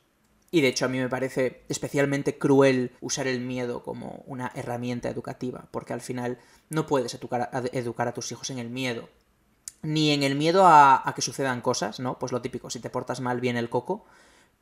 Y 0.50 0.62
de 0.62 0.70
hecho 0.70 0.86
a 0.86 0.88
mí 0.88 0.98
me 0.98 1.10
parece 1.10 1.64
especialmente 1.70 2.38
cruel 2.38 2.92
usar 3.02 3.28
el 3.28 3.42
miedo 3.42 3.84
como 3.84 4.24
una 4.26 4.52
herramienta 4.56 5.10
educativa, 5.10 5.68
porque 5.72 5.94
al 5.94 6.02
final 6.02 6.40
no 6.70 6.88
puedes 6.88 7.14
educar 7.14 8.08
a, 8.08 8.14
tus 8.14 8.32
hijos 8.32 8.50
en 8.50 8.60
el 8.60 8.70
miedo. 8.70 9.10
Ni 9.84 10.12
en 10.12 10.24
el 10.24 10.36
miedo 10.36 10.66
a, 10.66 11.08
a, 11.08 11.14
que 11.14 11.22
sucedan 11.22 11.62
cosas, 11.62 12.00
¿no? 12.00 12.18
Pues 12.18 12.32
lo 12.32 12.42
típico, 12.42 12.70
si 12.70 12.80
te 12.80 12.90
portas 12.90 13.22
mal 13.22 13.40
viene 13.40 13.60
el 13.60 13.70
coco, 13.70 14.06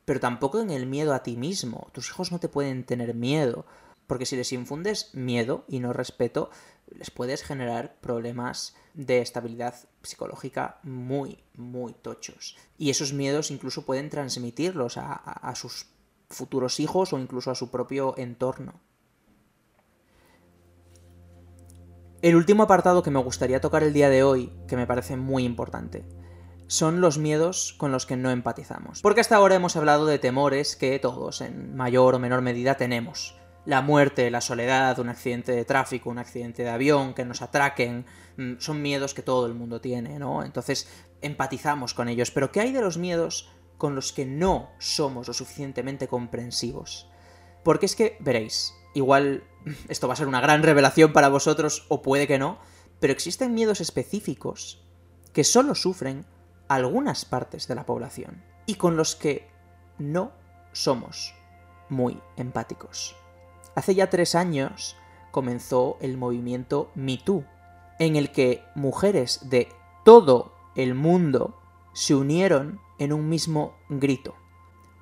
pero 0.04 0.20
tampoco 0.20 0.60
en 0.60 0.70
el 0.70 0.86
miedo 0.86 1.14
a 1.14 1.22
ti 1.22 1.36
mismo. 1.36 1.88
Tus 1.92 2.08
hijos 2.08 2.32
no 2.32 2.38
te 2.38 2.48
pueden 2.48 2.84
tener 2.84 3.14
miedo, 3.14 3.64
porque 4.06 4.26
si 4.26 4.36
les 4.36 4.52
infundes 4.52 5.14
miedo 5.14 5.64
y 5.68 5.80
no 5.80 5.92
respeto, 5.92 6.50
les 6.90 7.10
puedes 7.10 7.42
generar 7.42 7.96
problemas 8.00 8.74
de 8.94 9.20
estabilidad 9.20 9.74
psicológica 10.02 10.78
muy, 10.82 11.38
muy 11.54 11.92
tochos. 11.92 12.56
Y 12.78 12.90
esos 12.90 13.12
miedos 13.12 13.50
incluso 13.50 13.84
pueden 13.84 14.10
transmitirlos 14.10 14.96
a, 14.96 15.52
sus 15.54 15.86
futuros 16.30 16.80
hijos 16.80 17.12
o 17.12 17.18
incluso 17.18 17.50
a 17.50 17.54
su 17.54 17.70
propio 17.70 18.14
entorno. 18.16 18.80
El 22.22 22.34
último 22.34 22.62
apartado 22.62 23.02
que 23.02 23.10
me 23.10 23.22
gustaría 23.22 23.60
tocar 23.60 23.82
el 23.82 23.92
día 23.92 24.08
de 24.08 24.22
hoy, 24.22 24.52
que 24.66 24.76
me 24.76 24.86
parece 24.86 25.16
muy 25.16 25.44
importante, 25.44 26.04
son 26.66 27.00
los 27.00 27.18
miedos 27.18 27.74
con 27.78 27.92
los 27.92 28.06
que 28.06 28.16
no 28.16 28.30
empatizamos. 28.30 29.02
Porque 29.02 29.20
hasta 29.20 29.36
ahora 29.36 29.54
hemos 29.54 29.76
hablado 29.76 30.06
de 30.06 30.18
temores 30.18 30.74
que 30.74 30.98
todos, 30.98 31.40
en 31.40 31.76
mayor 31.76 32.14
o 32.14 32.18
menor 32.18 32.40
medida, 32.40 32.76
tenemos 32.76 33.36
la 33.66 33.82
muerte, 33.82 34.30
la 34.30 34.40
soledad, 34.40 34.98
un 35.00 35.08
accidente 35.08 35.52
de 35.52 35.64
tráfico, 35.64 36.08
un 36.08 36.18
accidente 36.18 36.62
de 36.62 36.70
avión, 36.70 37.14
que 37.14 37.24
nos 37.24 37.42
atraquen, 37.42 38.06
mm, 38.36 38.54
son 38.58 38.80
miedos 38.80 39.12
que 39.12 39.22
todo 39.22 39.46
el 39.46 39.54
mundo 39.54 39.80
tiene, 39.80 40.18
¿no? 40.18 40.44
Entonces 40.44 40.88
empatizamos 41.20 41.92
con 41.92 42.08
ellos. 42.08 42.30
Pero 42.30 42.52
¿qué 42.52 42.60
hay 42.60 42.72
de 42.72 42.80
los 42.80 42.96
miedos 42.96 43.50
con 43.76 43.94
los 43.94 44.12
que 44.12 44.24
no 44.24 44.70
somos 44.78 45.26
lo 45.28 45.34
suficientemente 45.34 46.06
comprensivos? 46.06 47.08
Porque 47.64 47.86
es 47.86 47.96
que, 47.96 48.16
veréis, 48.20 48.72
igual 48.94 49.42
esto 49.88 50.06
va 50.06 50.14
a 50.14 50.16
ser 50.16 50.28
una 50.28 50.40
gran 50.40 50.62
revelación 50.62 51.12
para 51.12 51.28
vosotros, 51.28 51.86
o 51.88 52.02
puede 52.02 52.28
que 52.28 52.38
no, 52.38 52.58
pero 53.00 53.12
existen 53.12 53.52
miedos 53.52 53.80
específicos 53.80 54.80
que 55.32 55.44
solo 55.44 55.74
sufren 55.74 56.24
algunas 56.68 57.24
partes 57.24 57.68
de 57.68 57.74
la 57.74 57.84
población 57.84 58.42
y 58.64 58.76
con 58.76 58.96
los 58.96 59.16
que 59.16 59.48
no 59.98 60.32
somos 60.72 61.34
muy 61.88 62.20
empáticos. 62.36 63.16
Hace 63.76 63.94
ya 63.94 64.08
tres 64.08 64.34
años 64.34 64.96
comenzó 65.30 65.98
el 66.00 66.16
movimiento 66.16 66.90
MeToo, 66.94 67.44
en 67.98 68.16
el 68.16 68.32
que 68.32 68.64
mujeres 68.74 69.50
de 69.50 69.68
todo 70.02 70.54
el 70.74 70.94
mundo 70.94 71.60
se 71.92 72.14
unieron 72.14 72.80
en 72.98 73.12
un 73.12 73.28
mismo 73.28 73.74
grito. 73.90 74.34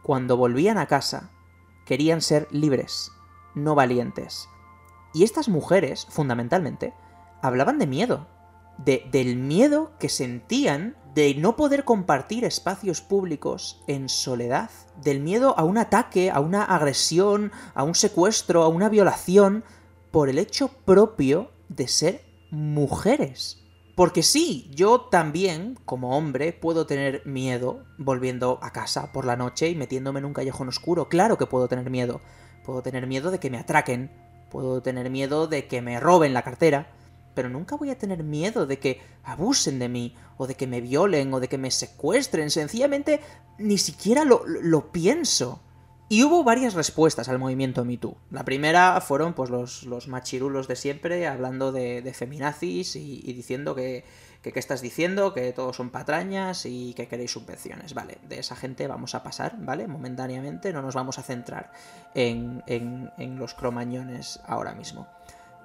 Cuando 0.03 0.37
volvían 0.37 0.77
a 0.77 0.87
casa, 0.87 1.31
querían 1.87 2.21
ser 2.21 2.49
libres, 2.51 3.13
no 3.55 3.77
valientes. 3.77 4.49
Y 5.13 5.23
estas 5.23 5.49
mujeres, 5.49 6.07
fundamentalmente, 6.11 6.95
hablaban 7.43 7.79
de 7.79 7.87
miedo. 7.87 8.27
De, 8.79 9.07
del 9.13 9.37
miedo 9.37 9.93
que 9.99 10.09
sentían 10.09 10.97
de 11.15 11.35
no 11.37 11.55
poder 11.55 11.85
compartir 11.85 12.45
espacios 12.45 13.01
públicos 13.01 13.83
en 13.87 14.09
soledad, 14.09 14.71
del 15.03 15.21
miedo 15.21 15.55
a 15.57 15.65
un 15.65 15.79
ataque, 15.79 16.31
a 16.31 16.41
una 16.41 16.65
agresión, 16.65 17.53
a 17.75 17.85
un 17.85 17.95
secuestro, 17.95 18.63
a 18.65 18.69
una 18.69 18.89
violación, 18.89 19.65
por 20.11 20.29
el 20.29 20.39
hecho 20.39 20.69
propio 20.85 21.51
de 21.69 21.89
ser 21.89 22.25
mujeres. 22.51 23.65
Porque 23.95 24.25
sí, 24.25 24.71
yo 24.75 25.03
también, 25.03 25.79
como 25.85 26.17
hombre, 26.17 26.53
puedo 26.53 26.85
tener 26.85 27.25
miedo 27.25 27.85
volviendo 27.97 28.59
a 28.61 28.73
casa 28.73 29.13
por 29.13 29.25
la 29.25 29.37
noche 29.37 29.69
y 29.69 29.77
metiéndome 29.77 30.19
en 30.19 30.25
un 30.25 30.33
callejón 30.33 30.69
oscuro. 30.69 31.09
Claro 31.09 31.39
que 31.39 31.47
puedo 31.47 31.69
tener 31.69 31.91
miedo. 31.91 32.21
Puedo 32.65 32.83
tener 32.83 33.07
miedo 33.07 33.31
de 33.31 33.39
que 33.39 33.51
me 33.51 33.59
atraquen. 33.59 34.11
Puedo 34.51 34.83
tener 34.83 35.11
miedo 35.11 35.47
de 35.47 35.69
que 35.69 35.81
me 35.81 36.01
roben 36.01 36.35
la 36.35 36.43
cartera. 36.43 36.93
Pero 37.35 37.49
nunca 37.49 37.77
voy 37.77 37.91
a 37.91 37.99
tener 37.99 38.23
miedo 38.23 38.67
de 38.67 38.79
que 38.79 39.01
abusen 39.25 39.79
de 39.79 39.89
mí, 39.89 40.15
o 40.37 40.47
de 40.47 40.55
que 40.55 40.67
me 40.67 40.81
violen, 40.81 41.33
o 41.35 41.41
de 41.41 41.49
que 41.49 41.59
me 41.59 41.71
secuestren. 41.71 42.51
Sencillamente, 42.51 43.21
ni 43.59 43.79
siquiera 43.79 44.25
lo, 44.25 44.45
lo 44.47 44.93
pienso. 44.93 45.61
Y 46.09 46.23
hubo 46.23 46.45
varias 46.45 46.75
respuestas 46.75 47.29
al 47.29 47.39
movimiento 47.39 47.85
MeToo. 47.85 48.17
La 48.31 48.45
primera 48.45 49.01
fueron 49.01 49.33
pues 49.33 49.49
los, 49.49 49.85
los 49.85 50.07
machirulos 50.07 50.69
de 50.69 50.77
siempre 50.77 51.27
hablando 51.27 51.73
de, 51.73 52.13
feminazis 52.15 52.95
y, 52.97 53.21
diciendo 53.33 53.75
que, 53.75 54.05
que 54.43 54.53
qué 54.53 54.61
estás 54.61 54.83
diciendo, 54.83 55.33
que 55.33 55.53
todos 55.53 55.77
son 55.77 55.89
patrañas 55.89 56.67
y 56.67 56.93
que 56.93 57.09
queréis 57.09 57.33
subvenciones. 57.33 57.95
Vale, 57.95 58.19
de 58.29 58.39
esa 58.39 58.55
gente 58.55 58.87
vamos 58.87 59.15
a 59.15 59.23
pasar, 59.23 59.57
¿vale? 59.59 59.89
Momentáneamente 59.89 60.75
no 60.75 60.83
nos 60.83 60.95
vamos 60.95 61.19
a 61.19 61.23
centrar 61.23 61.73
en, 62.15 62.63
en, 62.67 63.39
los 63.39 63.55
cromañones 63.55 64.41
ahora 64.47 64.75
mismo. 64.75 65.09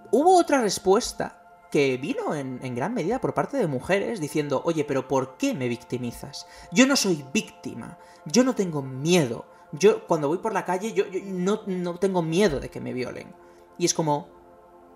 Hubo 0.09 0.37
otra 0.37 0.61
respuesta 0.61 1.38
que 1.71 1.97
vino 1.97 2.33
en, 2.35 2.75
gran 2.75 2.93
medida 2.93 3.21
por 3.21 3.33
parte 3.33 3.57
de 3.57 3.67
mujeres 3.67 4.19
diciendo, 4.19 4.61
oye, 4.65 4.83
pero 4.83 5.07
¿por 5.07 5.37
qué 5.37 5.53
me 5.53 5.67
victimizas? 5.67 6.47
Yo 6.71 6.87
no 6.87 6.95
soy 6.95 7.25
víctima, 7.33 7.99
yo 8.25 8.43
no 8.43 8.55
tengo 8.55 8.81
miedo, 8.81 9.45
yo 9.71 10.07
cuando 10.07 10.27
voy 10.27 10.39
por 10.39 10.53
la 10.53 10.65
calle, 10.65 10.93
yo, 10.93 11.05
no, 11.25 11.61
no, 11.67 11.99
tengo 11.99 12.21
miedo 12.21 12.59
de 12.59 12.69
que 12.69 12.81
me 12.81 12.93
violen. 12.93 13.35
Y 13.77 13.85
es 13.85 13.93
como, 13.93 14.27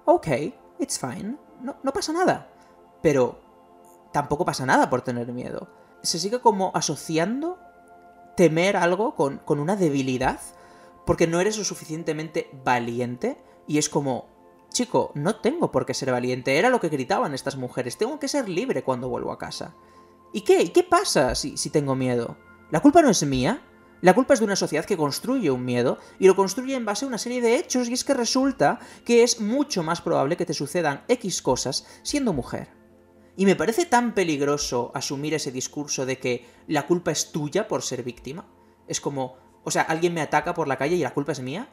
ok, 0.06 0.28
it's 0.80 1.00
fine, 1.00 1.38
no, 1.62 1.78
no 1.84 1.94
pasa 1.94 2.12
nada. 2.12 2.50
Pero 3.02 3.40
tampoco 4.12 4.46
pasa 4.46 4.66
nada 4.66 4.90
por 4.90 5.02
tener 5.02 5.32
miedo. 5.32 5.70
Se 6.02 6.20
sigue 6.20 6.42
como 6.42 6.72
asociando 6.74 7.60
temer 8.36 8.78
algo 8.78 9.16
con, 9.16 9.38
con 9.40 9.60
una 9.60 9.76
debilidad 9.76 10.40
porque 11.06 11.28
no 11.28 11.40
eres 11.40 11.58
lo 11.58 11.64
suficientemente 11.64 12.50
valiente 12.64 13.38
y 13.68 13.78
es 13.78 13.90
como, 13.90 14.33
chico, 14.74 15.12
no 15.16 15.38
tengo 15.38 15.72
por 15.72 15.86
qué 15.86 15.94
ser 15.94 16.12
valiente, 16.12 16.58
era 16.58 16.70
lo 16.70 16.82
que 16.82 16.90
gritaban 16.90 17.34
estas 17.34 17.56
mujeres, 17.56 17.98
tengo 17.98 18.20
que 18.20 18.28
ser 18.28 18.50
libre 18.50 18.84
cuando 18.84 19.08
vuelvo 19.08 19.32
a 19.32 19.38
casa. 19.38 19.76
¿Y 20.34 20.42
qué? 20.42 20.62
¿Y 20.62 20.70
qué 20.70 20.84
pasa 20.84 21.36
si, 21.36 21.56
si 21.56 21.70
tengo 21.70 21.96
miedo? 21.96 22.36
¿La 22.72 22.82
culpa 22.82 23.02
no 23.02 23.10
es 23.10 23.26
mía? 23.26 23.62
La 24.04 24.14
culpa 24.14 24.34
es 24.34 24.42
de 24.42 24.46
una 24.46 24.58
sociedad 24.58 24.84
que 24.84 24.98
construye 24.98 25.50
un 25.50 25.64
miedo 25.64 25.98
y 26.20 26.28
lo 26.28 26.36
construye 26.36 26.76
en 26.76 26.84
base 26.84 27.06
a 27.06 27.08
una 27.08 27.18
serie 27.18 27.42
de 27.42 27.56
hechos 27.56 27.88
y 27.88 27.94
es 27.94 28.04
que 28.04 28.14
resulta 28.14 28.80
que 29.06 29.24
es 29.24 29.40
mucho 29.40 29.82
más 29.82 30.02
probable 30.02 30.36
que 30.36 30.46
te 30.46 30.54
sucedan 30.54 31.06
X 31.08 31.42
cosas 31.42 31.88
siendo 32.04 32.34
mujer. 32.34 32.68
Y 33.38 33.46
me 33.46 33.56
parece 33.56 33.86
tan 33.86 34.14
peligroso 34.14 34.92
asumir 34.94 35.34
ese 35.34 35.54
discurso 35.54 36.06
de 36.06 36.20
que 36.20 36.46
la 36.68 36.86
culpa 36.86 37.12
es 37.12 37.32
tuya 37.32 37.68
por 37.70 37.82
ser 37.82 38.04
víctima. 38.04 38.46
Es 38.90 39.00
como, 39.00 39.38
o 39.64 39.72
sea, 39.72 39.84
alguien 39.84 40.14
me 40.14 40.22
ataca 40.22 40.54
por 40.54 40.68
la 40.68 40.78
calle 40.78 40.98
y 40.98 41.02
la 41.02 41.14
culpa 41.14 41.32
es 41.32 41.40
mía. 41.40 41.70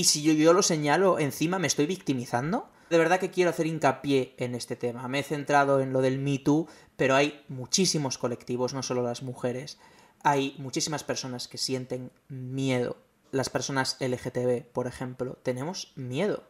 Y 0.00 0.04
si 0.04 0.22
yo, 0.22 0.54
lo 0.54 0.62
señalo 0.62 1.18
encima, 1.18 1.58
¿me 1.58 1.66
estoy 1.66 1.84
victimizando? 1.84 2.70
De 2.88 2.96
verdad 2.96 3.20
que 3.20 3.30
quiero 3.30 3.50
hacer 3.50 3.66
hincapié 3.66 4.34
en 4.38 4.54
este 4.54 4.74
tema. 4.74 5.06
Me 5.08 5.18
he 5.18 5.22
centrado 5.22 5.82
en 5.82 5.92
lo 5.92 6.00
del 6.00 6.18
Me 6.18 6.38
Too, 6.38 6.68
pero 6.96 7.16
hay 7.16 7.44
muchísimos 7.48 8.16
colectivos, 8.16 8.72
no 8.72 8.82
solo 8.82 9.02
las 9.02 9.22
mujeres, 9.22 9.78
hay 10.22 10.54
muchísimas 10.56 11.04
personas 11.04 11.48
que 11.48 11.58
sienten 11.58 12.12
miedo. 12.28 12.96
Las 13.30 13.50
personas 13.50 13.98
LGTB, 14.00 14.72
por 14.72 14.86
ejemplo, 14.86 15.36
tenemos 15.42 15.92
miedo. 15.96 16.44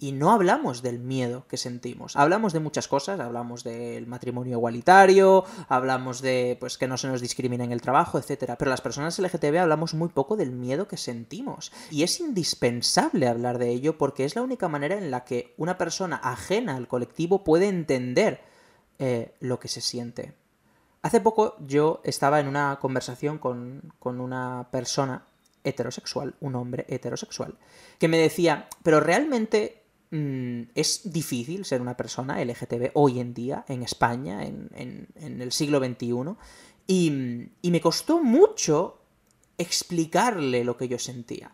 Y 0.00 0.12
no 0.12 0.30
hablamos 0.30 0.80
del 0.82 1.00
miedo 1.00 1.44
que 1.48 1.56
sentimos. 1.56 2.14
Hablamos 2.14 2.52
de 2.52 2.60
muchas 2.60 2.86
cosas, 2.86 3.18
hablamos 3.18 3.64
del 3.64 4.06
matrimonio 4.06 4.58
igualitario, 4.58 5.44
hablamos 5.68 6.22
de 6.22 6.56
pues 6.60 6.78
que 6.78 6.86
no 6.86 6.96
se 6.96 7.08
nos 7.08 7.20
discrimine 7.20 7.64
en 7.64 7.72
el 7.72 7.80
trabajo, 7.80 8.18
etc. 8.18 8.54
Pero 8.56 8.70
las 8.70 8.80
personas 8.80 9.18
LGTB 9.18 9.58
hablamos 9.58 9.94
muy 9.94 10.08
poco 10.10 10.36
del 10.36 10.52
miedo 10.52 10.86
que 10.86 10.96
sentimos. 10.96 11.72
Y 11.90 12.04
es 12.04 12.20
indispensable 12.20 13.26
hablar 13.26 13.58
de 13.58 13.70
ello 13.70 13.98
porque 13.98 14.24
es 14.24 14.36
la 14.36 14.42
única 14.42 14.68
manera 14.68 14.96
en 14.96 15.10
la 15.10 15.24
que 15.24 15.52
una 15.56 15.76
persona 15.78 16.20
ajena 16.22 16.76
al 16.76 16.86
colectivo 16.86 17.42
puede 17.42 17.66
entender 17.66 18.40
eh, 19.00 19.34
lo 19.40 19.58
que 19.58 19.68
se 19.68 19.80
siente. 19.80 20.34
Hace 21.02 21.20
poco 21.20 21.56
yo 21.60 22.00
estaba 22.04 22.40
en 22.40 22.48
una 22.48 22.78
conversación 22.80 23.38
con, 23.38 23.92
una 24.02 24.68
persona 24.70 25.24
heterosexual, 25.62 26.34
un 26.40 26.56
hombre 26.56 26.84
heterosexual, 26.88 27.56
que 27.98 28.08
me 28.08 28.18
decía, 28.18 28.68
pero 28.82 29.00
realmente 29.00 29.84
es 30.10 31.12
difícil 31.12 31.64
ser 31.64 31.82
una 31.82 31.96
persona 31.96 32.42
LGTB 32.42 32.92
hoy 32.94 33.20
en 33.20 33.34
día, 33.34 33.64
en 33.68 33.82
España, 33.82 34.44
en, 34.44 35.08
el 35.16 35.52
siglo 35.52 35.78
XXI, 35.78 36.36
y, 36.86 37.50
y 37.60 37.70
me 37.70 37.80
costó 37.80 38.22
mucho 38.22 39.02
explicarle 39.58 40.64
lo 40.64 40.76
que 40.76 40.88
yo 40.88 40.98
sentía. 40.98 41.52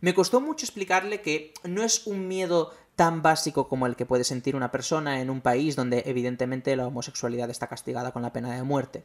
Me 0.00 0.12
costó 0.12 0.40
mucho 0.40 0.66
explicarle 0.66 1.22
que 1.22 1.54
no 1.64 1.82
es 1.82 2.06
un 2.06 2.28
miedo 2.28 2.72
tan 2.96 3.22
básico 3.22 3.68
como 3.68 3.86
el 3.86 3.96
que 3.96 4.06
puede 4.06 4.24
sentir 4.24 4.54
una 4.54 4.70
persona 4.70 5.20
en 5.20 5.30
un 5.30 5.40
país 5.40 5.76
donde 5.76 6.02
evidentemente 6.06 6.76
la 6.76 6.86
homosexualidad 6.86 7.50
está 7.50 7.68
castigada 7.68 8.12
con 8.12 8.22
la 8.22 8.32
pena 8.32 8.54
de 8.54 8.62
muerte. 8.62 9.04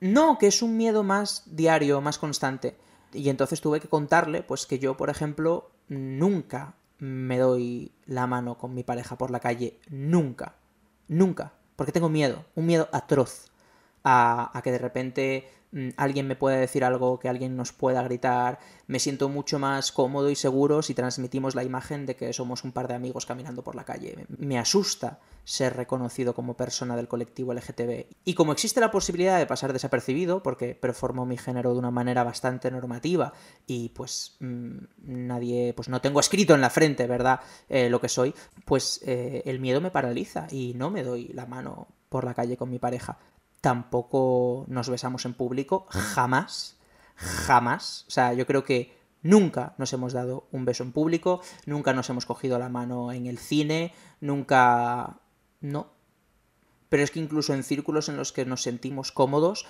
No, 0.00 0.38
que 0.38 0.48
es 0.48 0.62
un 0.62 0.76
miedo 0.76 1.04
más 1.04 1.44
diario, 1.46 2.00
más 2.00 2.18
constante. 2.18 2.76
Y 3.12 3.28
entonces 3.28 3.60
tuve 3.60 3.80
que 3.80 3.88
contarle, 3.88 4.42
pues 4.42 4.66
que 4.66 4.78
yo, 4.78 4.96
por 4.96 5.10
ejemplo, 5.10 5.70
nunca 5.88 6.74
me 7.02 7.36
doy 7.36 7.90
la 8.06 8.28
mano 8.28 8.56
con 8.56 8.74
mi 8.74 8.84
pareja 8.84 9.18
por 9.18 9.32
la 9.32 9.40
calle. 9.40 9.80
Nunca. 9.90 10.54
Nunca. 11.08 11.52
Porque 11.74 11.90
tengo 11.90 12.08
miedo. 12.08 12.44
Un 12.54 12.66
miedo 12.66 12.88
atroz. 12.92 13.51
A, 14.04 14.60
que 14.62 14.72
de 14.72 14.78
repente 14.78 15.44
Mm, 15.72 15.88
alguien 15.96 16.26
me 16.26 16.36
pueda 16.36 16.56
decir 16.56 16.84
algo, 16.84 17.18
que 17.18 17.30
alguien 17.30 17.56
nos 17.56 17.72
pueda 17.72 18.02
gritar, 18.02 18.58
me 18.86 18.98
siento 18.98 19.30
mucho 19.30 19.58
más 19.58 19.90
cómodo 19.90 20.28
y 20.28 20.36
seguro 20.36 20.82
si 20.82 20.92
transmitimos 20.92 21.54
la 21.54 21.64
imagen 21.64 22.04
de 22.04 22.14
que 22.14 22.30
somos 22.34 22.62
un 22.62 22.72
par 22.72 22.88
de 22.88 22.94
amigos 22.94 23.24
caminando 23.24 23.64
por 23.64 23.74
la 23.74 23.84
calle. 23.84 24.26
Me 24.28 24.58
asusta 24.58 25.18
ser 25.44 25.74
reconocido 25.74 26.34
como 26.34 26.58
persona 26.58 26.94
del 26.94 27.08
colectivo 27.08 27.54
LGTB. 27.54 28.04
Y 28.24 28.34
como 28.34 28.52
existe 28.52 28.80
la 28.80 28.90
posibilidad 28.90 29.38
de 29.38 29.46
pasar 29.46 29.72
desapercibido, 29.72 30.42
porque 30.42 30.74
performo 30.74 31.24
mi 31.24 31.38
género 31.38 31.72
de 31.72 31.78
una 31.78 31.90
manera 31.90 32.22
bastante 32.22 32.70
normativa 32.70 33.32
y 33.66 33.88
pues 33.90 34.36
mm, 34.40 34.76
nadie, 35.04 35.72
pues 35.74 35.88
no 35.88 36.02
tengo 36.02 36.20
escrito 36.20 36.54
en 36.54 36.60
la 36.60 36.70
frente, 36.70 37.06
¿verdad? 37.06 37.40
Eh, 37.70 37.88
lo 37.88 37.98
que 37.98 38.10
soy, 38.10 38.34
pues 38.66 39.00
eh, 39.06 39.42
el 39.46 39.58
miedo 39.58 39.80
me 39.80 39.90
paraliza 39.90 40.48
y 40.50 40.74
no 40.74 40.90
me 40.90 41.02
doy 41.02 41.28
la 41.28 41.46
mano 41.46 41.88
por 42.10 42.24
la 42.24 42.34
calle 42.34 42.58
con 42.58 42.68
mi 42.68 42.78
pareja 42.78 43.16
tampoco 43.62 44.66
nos 44.68 44.90
besamos 44.90 45.24
en 45.24 45.32
público, 45.32 45.86
jamás, 45.88 46.76
jamás. 47.14 48.04
O 48.08 48.10
sea, 48.10 48.34
yo 48.34 48.44
creo 48.44 48.64
que 48.64 48.98
nunca 49.22 49.74
nos 49.78 49.92
hemos 49.92 50.12
dado 50.12 50.48
un 50.50 50.64
beso 50.64 50.82
en 50.82 50.92
público, 50.92 51.40
nunca 51.64 51.94
nos 51.94 52.10
hemos 52.10 52.26
cogido 52.26 52.58
la 52.58 52.68
mano 52.68 53.12
en 53.12 53.26
el 53.26 53.38
cine, 53.38 53.94
nunca... 54.20 55.20
No. 55.60 55.92
Pero 56.88 57.04
es 57.04 57.12
que 57.12 57.20
incluso 57.20 57.54
en 57.54 57.62
círculos 57.62 58.08
en 58.08 58.16
los 58.16 58.32
que 58.32 58.44
nos 58.44 58.62
sentimos 58.62 59.12
cómodos, 59.12 59.64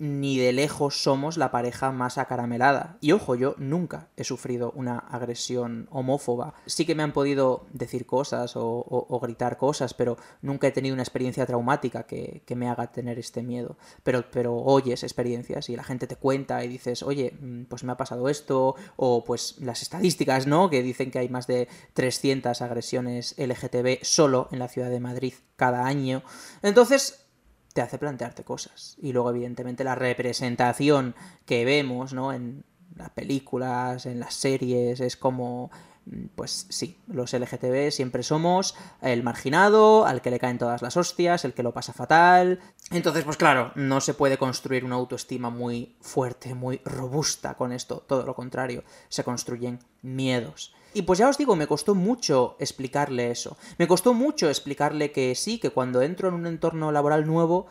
ni 0.00 0.38
de 0.38 0.52
lejos 0.52 1.02
somos 1.02 1.36
la 1.36 1.50
pareja 1.50 1.92
más 1.92 2.16
acaramelada. 2.16 2.96
Y 3.02 3.12
ojo, 3.12 3.34
yo 3.34 3.54
nunca 3.58 4.08
he 4.16 4.24
sufrido 4.24 4.72
una 4.74 4.98
agresión 4.98 5.88
homófoba. 5.90 6.54
Sí 6.64 6.86
que 6.86 6.94
me 6.94 7.02
han 7.02 7.12
podido 7.12 7.66
decir 7.74 8.06
cosas 8.06 8.54
o, 8.56 9.20
gritar 9.22 9.58
cosas, 9.58 9.92
pero 9.92 10.16
nunca 10.40 10.66
he 10.66 10.72
tenido 10.72 10.94
una 10.94 11.02
experiencia 11.02 11.44
traumática 11.44 12.04
que, 12.04 12.42
me 12.56 12.68
haga 12.68 12.90
tener 12.90 13.18
este 13.18 13.42
miedo. 13.42 13.76
Pero, 14.02 14.24
pero 14.30 14.56
oyes 14.56 15.02
experiencias 15.02 15.68
y 15.68 15.76
la 15.76 15.84
gente 15.84 16.06
te 16.06 16.16
cuenta 16.16 16.64
y 16.64 16.68
dices, 16.68 17.02
oye, 17.02 17.36
mm, 17.38 17.64
pues 17.64 17.84
me 17.84 17.92
ha 17.92 17.96
pasado 17.98 18.30
esto, 18.30 18.76
o 18.96 19.22
pues 19.24 19.56
las 19.60 19.82
estadísticas, 19.82 20.46
¿no? 20.46 20.70
Que 20.70 20.82
dicen 20.82 21.10
que 21.10 21.18
hay 21.18 21.28
más 21.28 21.46
de 21.46 21.68
300 21.92 22.62
agresiones 22.62 23.34
LGTB 23.36 24.02
solo 24.02 24.48
en 24.50 24.60
la 24.60 24.68
ciudad 24.68 24.88
de 24.88 25.00
Madrid 25.00 25.34
cada 25.56 25.84
año. 25.86 26.22
Entonces, 26.62 27.26
te 27.72 27.82
hace 27.82 27.98
plantearte 27.98 28.44
cosas. 28.44 28.96
Y 29.00 29.12
luego, 29.12 29.30
evidentemente, 29.30 29.84
la 29.84 29.94
representación 29.94 31.14
que 31.46 31.64
vemos, 31.64 32.12
¿no? 32.12 32.32
En 32.32 32.64
las 32.96 33.10
películas, 33.10 34.06
en 34.06 34.20
las 34.20 34.34
series, 34.34 35.00
es 35.00 35.16
como. 35.16 35.70
Mm, 36.06 36.26
pues 36.34 36.66
sí, 36.70 36.98
los 37.06 37.32
LGTB 37.32 37.90
siempre 37.90 38.22
somos 38.22 38.74
el 39.02 39.22
marginado, 39.22 40.06
al 40.06 40.22
que 40.22 40.30
le 40.30 40.38
caen 40.38 40.58
todas 40.58 40.82
las 40.82 40.96
hostias, 40.96 41.44
el 41.44 41.52
que 41.52 41.62
lo 41.62 41.72
pasa 41.72 41.92
fatal. 41.92 42.60
Entonces, 42.90 43.24
pues 43.24 43.36
claro, 43.36 43.72
no 43.74 44.00
se 44.00 44.14
puede 44.14 44.38
construir 44.38 44.84
una 44.84 44.96
autoestima 44.96 45.50
muy 45.50 45.96
fuerte, 46.00 46.54
muy 46.54 46.80
robusta 46.84 47.54
con 47.54 47.72
esto. 47.72 48.02
Todo 48.06 48.24
lo 48.24 48.34
contrario, 48.34 48.82
se 49.08 49.24
construyen 49.24 49.78
miedos. 50.02 50.74
Y 50.92 51.02
pues 51.02 51.18
ya 51.18 51.28
os 51.28 51.38
digo, 51.38 51.56
me 51.56 51.66
costó 51.66 51.94
mucho 51.94 52.56
explicarle 52.58 53.30
eso. 53.30 53.56
Me 53.78 53.86
costó 53.86 54.14
mucho 54.14 54.48
explicarle 54.48 55.12
que 55.12 55.34
sí, 55.34 55.58
que 55.58 55.70
cuando 55.70 56.02
entro 56.02 56.28
en 56.28 56.34
un 56.34 56.46
entorno 56.46 56.90
laboral 56.90 57.26
nuevo, 57.26 57.66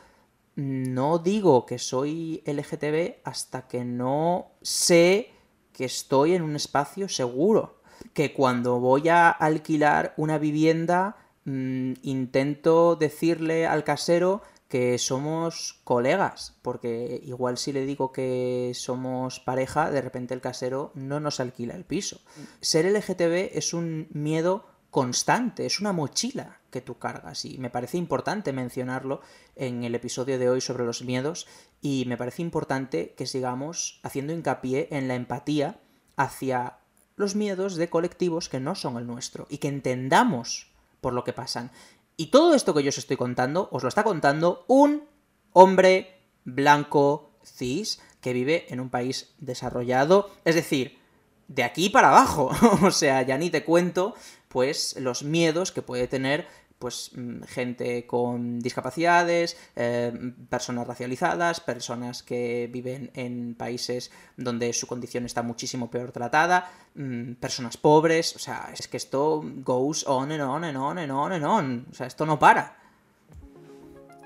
no 0.55 1.19
digo 1.19 1.65
que 1.65 1.79
soy 1.79 2.43
LGTB 2.45 3.21
hasta 3.23 3.67
que 3.67 3.85
no 3.85 4.51
sé 4.61 5.31
que 5.73 5.85
estoy 5.85 6.35
en 6.35 6.41
un 6.41 6.55
espacio 6.55 7.09
seguro. 7.09 7.81
Que 8.13 8.33
cuando 8.33 8.79
voy 8.79 9.09
a 9.09 9.29
alquilar 9.29 10.13
una 10.17 10.37
vivienda, 10.37 11.17
mm, 11.45 11.93
intento 12.01 12.95
decirle 12.95 13.67
al 13.67 13.83
casero 13.83 14.41
que 14.69 14.99
somos 14.99 15.81
colegas, 15.83 16.55
porque 16.61 17.21
igual 17.25 17.57
si 17.57 17.73
le 17.73 17.85
digo 17.85 18.11
que 18.11 18.71
somos 18.75 19.39
pareja, 19.39 19.89
de 19.89 20.01
repente 20.01 20.35
el 20.35 20.41
casero 20.41 20.91
no 20.93 21.19
nos 21.19 21.39
alquila 21.39 21.75
el 21.75 21.85
piso. 21.85 22.21
Ser 22.61 22.85
LGTB 22.85 23.57
es 23.57 23.73
un 23.73 24.07
miedo 24.11 24.67
constante, 24.91 25.65
es 25.65 25.79
una 25.79 25.91
mochila 25.91 26.59
que 26.69 26.81
tú 26.81 26.99
cargas 26.99 27.45
y 27.45 27.57
me 27.57 27.71
parece 27.71 27.97
importante 27.97 28.53
mencionarlo 28.53 29.21
en 29.55 29.83
el 29.83 29.95
episodio 29.95 30.37
de 30.37 30.49
hoy 30.49 30.61
sobre 30.61 30.85
los 30.85 31.03
miedos 31.03 31.47
y 31.81 32.05
me 32.07 32.17
parece 32.17 32.43
importante 32.43 33.13
que 33.17 33.25
sigamos 33.25 33.99
haciendo 34.03 34.33
hincapié 34.33 34.87
en 34.91 35.07
la 35.07 35.15
empatía 35.15 35.79
hacia 36.15 36.77
los 37.15 37.35
miedos 37.35 37.75
de 37.75 37.89
colectivos 37.89 38.49
que 38.49 38.59
no 38.59 38.75
son 38.75 38.97
el 38.97 39.07
nuestro 39.07 39.47
y 39.49 39.57
que 39.57 39.67
entendamos 39.67 40.71
por 41.01 41.13
lo 41.13 41.23
que 41.23 41.33
pasan. 41.33 41.71
Y 42.19 42.31
todo 42.31 42.53
esto 42.53 42.73
que 42.73 42.83
yo 42.83 42.89
os 42.89 42.97
estoy 42.97 43.15
contando, 43.15 43.69
os 43.71 43.81
lo 43.81 43.87
está 43.87 44.03
contando 44.03 44.65
un 44.67 45.07
hombre 45.53 46.19
blanco, 46.43 47.31
cis, 47.45 48.01
que 48.19 48.33
vive 48.33 48.65
en 48.67 48.81
un 48.81 48.89
país 48.89 49.33
desarrollado, 49.37 50.29
es 50.43 50.55
decir, 50.55 50.99
de 51.47 51.63
aquí 51.63 51.89
para 51.89 52.09
abajo. 52.09 52.51
o 52.83 52.91
sea, 52.91 53.21
ya 53.21 53.37
ni 53.37 53.49
te 53.49 53.63
cuento, 53.63 54.15
pues, 54.49 54.97
los 54.99 55.23
miedos 55.23 55.71
que 55.71 55.81
puede 55.81 56.09
tener 56.09 56.45
pues 56.79 57.11
mm, 57.13 57.43
gente 57.43 58.07
con 58.07 58.59
discapacidades, 58.59 59.57
eh, 59.75 60.33
personas 60.49 60.87
racializadas, 60.87 61.59
personas 61.59 62.23
que 62.23 62.69
viven 62.71 63.11
en 63.13 63.53
países 63.55 64.11
donde 64.37 64.71
su 64.73 64.87
condición 64.87 65.25
está 65.25 65.43
muchísimo 65.43 65.91
peor 65.91 66.11
tratada, 66.11 66.71
mm, 66.95 67.33
personas 67.33 67.77
pobres, 67.77 68.35
o 68.35 68.39
sea, 68.39 68.69
es 68.73 68.87
que 68.87 68.97
esto 68.97 69.43
goes 69.43 70.07
on 70.07 70.31
and 70.31 70.41
on 70.41 70.63
and 70.63 70.77
on 70.77 70.97
and 70.97 71.11
on 71.11 71.31
and 71.33 71.45
on, 71.45 71.87
o 71.91 71.93
sea, 71.93 72.07
esto 72.07 72.25
no 72.25 72.39
para. 72.39 72.77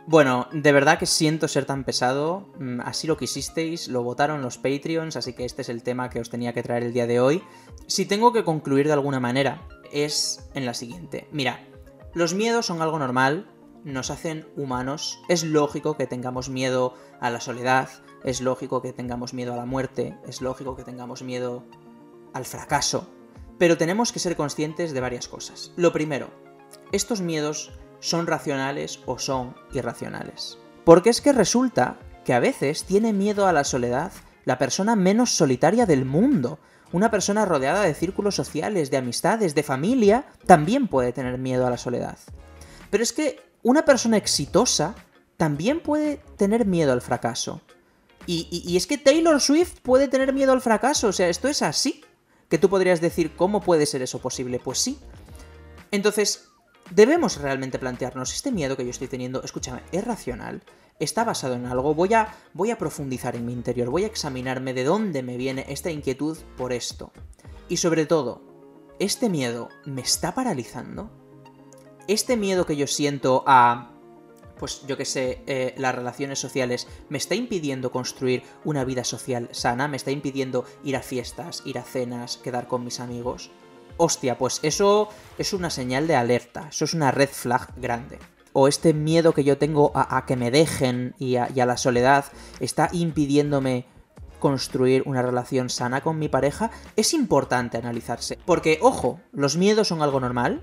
Bueno, 0.06 0.50
de 0.52 0.72
verdad 0.74 1.00
que 1.00 1.06
siento 1.06 1.48
ser 1.48 1.66
tan 1.66 1.86
pesado, 1.86 2.50
mm, 2.60 2.82
así 2.82 3.08
lo 3.08 3.18
quisisteis, 3.18 3.88
lo 3.88 4.04
votaron 4.04 4.42
los 4.42 4.58
Patreons, 4.58 5.16
así 5.16 5.34
que 5.34 5.46
este 5.46 5.62
es 5.62 5.70
el 5.70 5.82
tema 5.82 6.10
que 6.10 6.20
os 6.20 6.30
tenía 6.30 6.54
que 6.54 6.62
traer 6.62 6.84
el 6.84 6.94
día 6.94 7.08
de 7.08 7.20
hoy. 7.20 7.42
Si 7.88 8.06
tengo 8.06 8.34
que 8.34 8.44
concluir 8.44 8.86
de 8.88 8.94
alguna 8.94 9.22
manera, 9.22 9.66
es 9.94 10.46
en 10.54 10.66
la 10.66 10.74
siguiente. 10.74 11.28
Mira, 11.32 11.62
los 12.14 12.34
miedos 12.34 12.66
son 12.66 12.82
algo 12.82 13.00
normal, 13.00 13.50
nos 13.84 14.12
hacen 14.12 14.48
humanos, 14.56 15.20
es 15.28 15.44
lógico 15.44 15.98
que 15.98 16.08
tengamos 16.08 16.50
miedo 16.50 16.94
a 17.20 17.30
la 17.30 17.42
soledad, 17.42 17.90
es 18.24 18.42
lógico 18.42 18.82
que 18.82 18.94
tengamos 18.94 19.34
miedo 19.34 19.54
a 19.54 19.58
la 19.58 19.66
muerte, 19.66 20.18
es 20.28 20.42
lógico 20.42 20.76
que 20.76 20.84
tengamos 20.84 21.24
miedo 21.24 21.64
al 22.34 22.46
fracaso, 22.46 23.10
pero 23.58 23.78
tenemos 23.78 24.12
que 24.12 24.20
ser 24.20 24.36
conscientes 24.36 24.94
de 24.94 25.02
varias 25.02 25.28
cosas. 25.28 25.74
Lo 25.76 25.92
primero, 25.92 26.30
estos 26.92 27.22
miedos 27.22 27.72
son 28.00 28.28
racionales 28.28 29.00
o 29.06 29.18
son 29.18 29.56
irracionales. 29.74 30.58
Porque 30.86 31.10
es 31.10 31.22
que 31.22 31.34
resulta 31.34 32.00
que 32.26 32.34
a 32.34 32.40
veces 32.40 32.84
tiene 32.84 33.14
miedo 33.14 33.48
a 33.48 33.54
la 33.54 33.64
soledad 33.64 34.12
la 34.46 34.58
persona 34.58 34.96
menos 34.96 35.32
solitaria 35.32 35.86
del 35.86 36.06
mundo, 36.06 36.60
una 36.94 37.12
persona 37.12 37.44
rodeada 37.44 37.82
de 37.82 37.94
círculos 37.94 38.36
sociales, 38.36 38.90
de 38.90 38.98
amistades, 38.98 39.56
de 39.56 39.64
familia, 39.64 40.26
también 40.46 40.88
puede 40.88 41.12
tener 41.12 41.38
miedo 41.40 41.68
a 41.68 41.70
la 41.70 41.78
soledad. 41.78 42.18
Pero 42.90 43.04
es 43.04 43.12
que 43.12 43.42
una 43.64 43.84
persona 43.84 44.16
exitosa 44.16 44.96
también 45.36 45.82
puede 45.82 46.22
tener 46.38 46.66
miedo 46.66 46.94
al 46.94 47.02
fracaso. 47.02 47.62
Y, 48.26 48.78
es 48.78 48.88
que 48.88 48.98
Taylor 48.98 49.42
Swift 49.42 49.82
puede 49.82 50.08
tener 50.08 50.32
miedo 50.32 50.54
al 50.54 50.62
fracaso, 50.62 51.08
o 51.10 51.12
sea, 51.12 51.28
esto 51.28 51.50
es 51.50 51.62
así. 51.62 52.06
Que 52.48 52.58
tú 52.58 52.70
podrías 52.70 53.02
decir, 53.02 53.36
¿cómo 53.36 53.62
puede 53.62 53.86
ser 53.86 54.02
eso 54.02 54.20
posible? 54.20 54.60
Pues 54.64 54.78
sí. 54.78 55.00
Entonces, 55.92 56.46
debemos 56.92 57.38
realmente 57.42 57.80
plantearnos, 57.80 58.34
¿este 58.34 58.52
miedo 58.52 58.78
que 58.78 58.86
yo 58.86 58.92
estoy 58.92 59.08
teniendo, 59.08 59.44
escúchame, 59.44 59.82
es 59.92 60.06
racional? 60.06 60.62
Está 61.00 61.24
basado 61.24 61.56
en 61.56 61.66
algo, 61.66 61.94
voy 61.94 62.14
a, 62.14 62.36
voy 62.54 62.72
a 62.72 62.78
profundizar 62.78 63.36
en 63.36 63.46
mi 63.46 63.54
interior, 63.54 63.90
voy 63.90 64.04
a 64.04 64.08
examinarme 64.08 64.74
de 64.74 64.84
dónde 64.84 65.24
me 65.24 65.38
viene 65.38 65.66
esta 65.70 65.92
inquietud 65.92 66.38
por 66.58 66.74
esto. 66.74 67.12
Y 67.70 67.78
sobre 67.78 68.06
todo, 68.06 68.42
¿este 69.00 69.30
miedo 69.30 69.70
me 69.86 70.02
está 70.02 70.34
paralizando? 70.34 71.10
¿Este 72.08 72.38
miedo 72.38 72.66
que 72.66 72.76
yo 72.76 72.88
siento 72.88 73.44
a 73.48 73.90
pues 74.60 74.86
yo 74.88 74.96
que 74.96 75.04
sé, 75.04 75.42
eh, 75.46 75.76
las 75.78 75.94
relaciones 75.94 76.40
sociales, 76.40 76.88
me 77.10 77.18
está 77.18 77.36
impidiendo 77.36 77.92
construir 77.92 78.44
una 78.64 78.86
vida 78.86 79.04
social 79.04 79.50
sana, 79.52 79.90
me 79.90 79.98
está 79.98 80.12
impidiendo 80.12 80.64
ir 80.86 80.96
a 80.96 81.02
fiestas, 81.02 81.64
ir 81.66 81.78
a 81.78 81.84
cenas, 81.84 82.38
quedar 82.38 82.68
con 82.68 82.86
mis 82.86 83.02
amigos. 83.02 83.52
Hostia, 83.98 84.38
pues 84.38 84.60
eso 84.64 85.10
es 85.38 85.52
una 85.52 85.70
señal 85.70 86.08
de 86.08 86.16
alerta, 86.16 86.70
eso 86.70 86.86
es 86.86 86.94
una 86.94 87.12
red 87.12 87.30
flag 87.30 87.74
grande 87.76 88.20
o 88.54 88.68
este 88.68 88.94
miedo 88.94 89.34
que 89.34 89.44
yo 89.44 89.58
tengo 89.58 89.92
a, 89.96 90.26
que 90.26 90.36
me 90.36 90.52
dejen 90.52 91.16
y 91.20 91.36
a, 91.36 91.50
la 91.66 91.78
soledad 91.78 92.26
está 92.60 92.90
impidiéndome 92.94 93.86
construir 94.40 95.04
una 95.06 95.22
relación 95.22 95.70
sana 95.70 96.02
con 96.02 96.20
mi 96.20 96.28
pareja, 96.28 96.70
es 96.96 97.14
importante 97.14 97.78
analizarse. 97.78 98.38
Porque, 98.46 98.78
ojo, 98.82 99.22
los 99.32 99.56
miedos 99.58 99.88
son 99.88 100.02
algo 100.02 100.20
normal. 100.20 100.62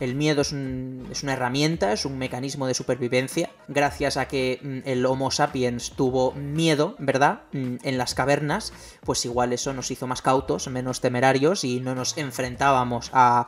El 0.00 0.16
miedo 0.16 0.42
es, 0.42 0.52
una 0.52 1.32
herramienta, 1.32 1.92
es 1.92 2.04
un 2.04 2.18
mecanismo 2.18 2.66
de 2.66 2.74
supervivencia, 2.74 3.50
gracias 3.68 4.16
a 4.16 4.26
que 4.26 4.58
mm, 4.60 4.88
el 4.88 5.06
Homo 5.06 5.30
sapiens 5.30 5.92
tuvo 5.92 6.32
miedo, 6.32 6.96
¿verdad? 6.98 7.42
Mm, 7.52 7.76
en 7.84 7.98
las 7.98 8.14
cavernas, 8.14 8.72
pues 9.04 9.24
igual 9.24 9.52
eso 9.52 9.72
nos 9.72 9.90
hizo 9.90 10.06
más 10.06 10.20
cautos, 10.20 10.66
menos 10.68 11.00
temerarios 11.00 11.62
y 11.62 11.78
no 11.78 11.94
nos 11.94 12.18
enfrentábamos 12.18 13.10
a 13.12 13.46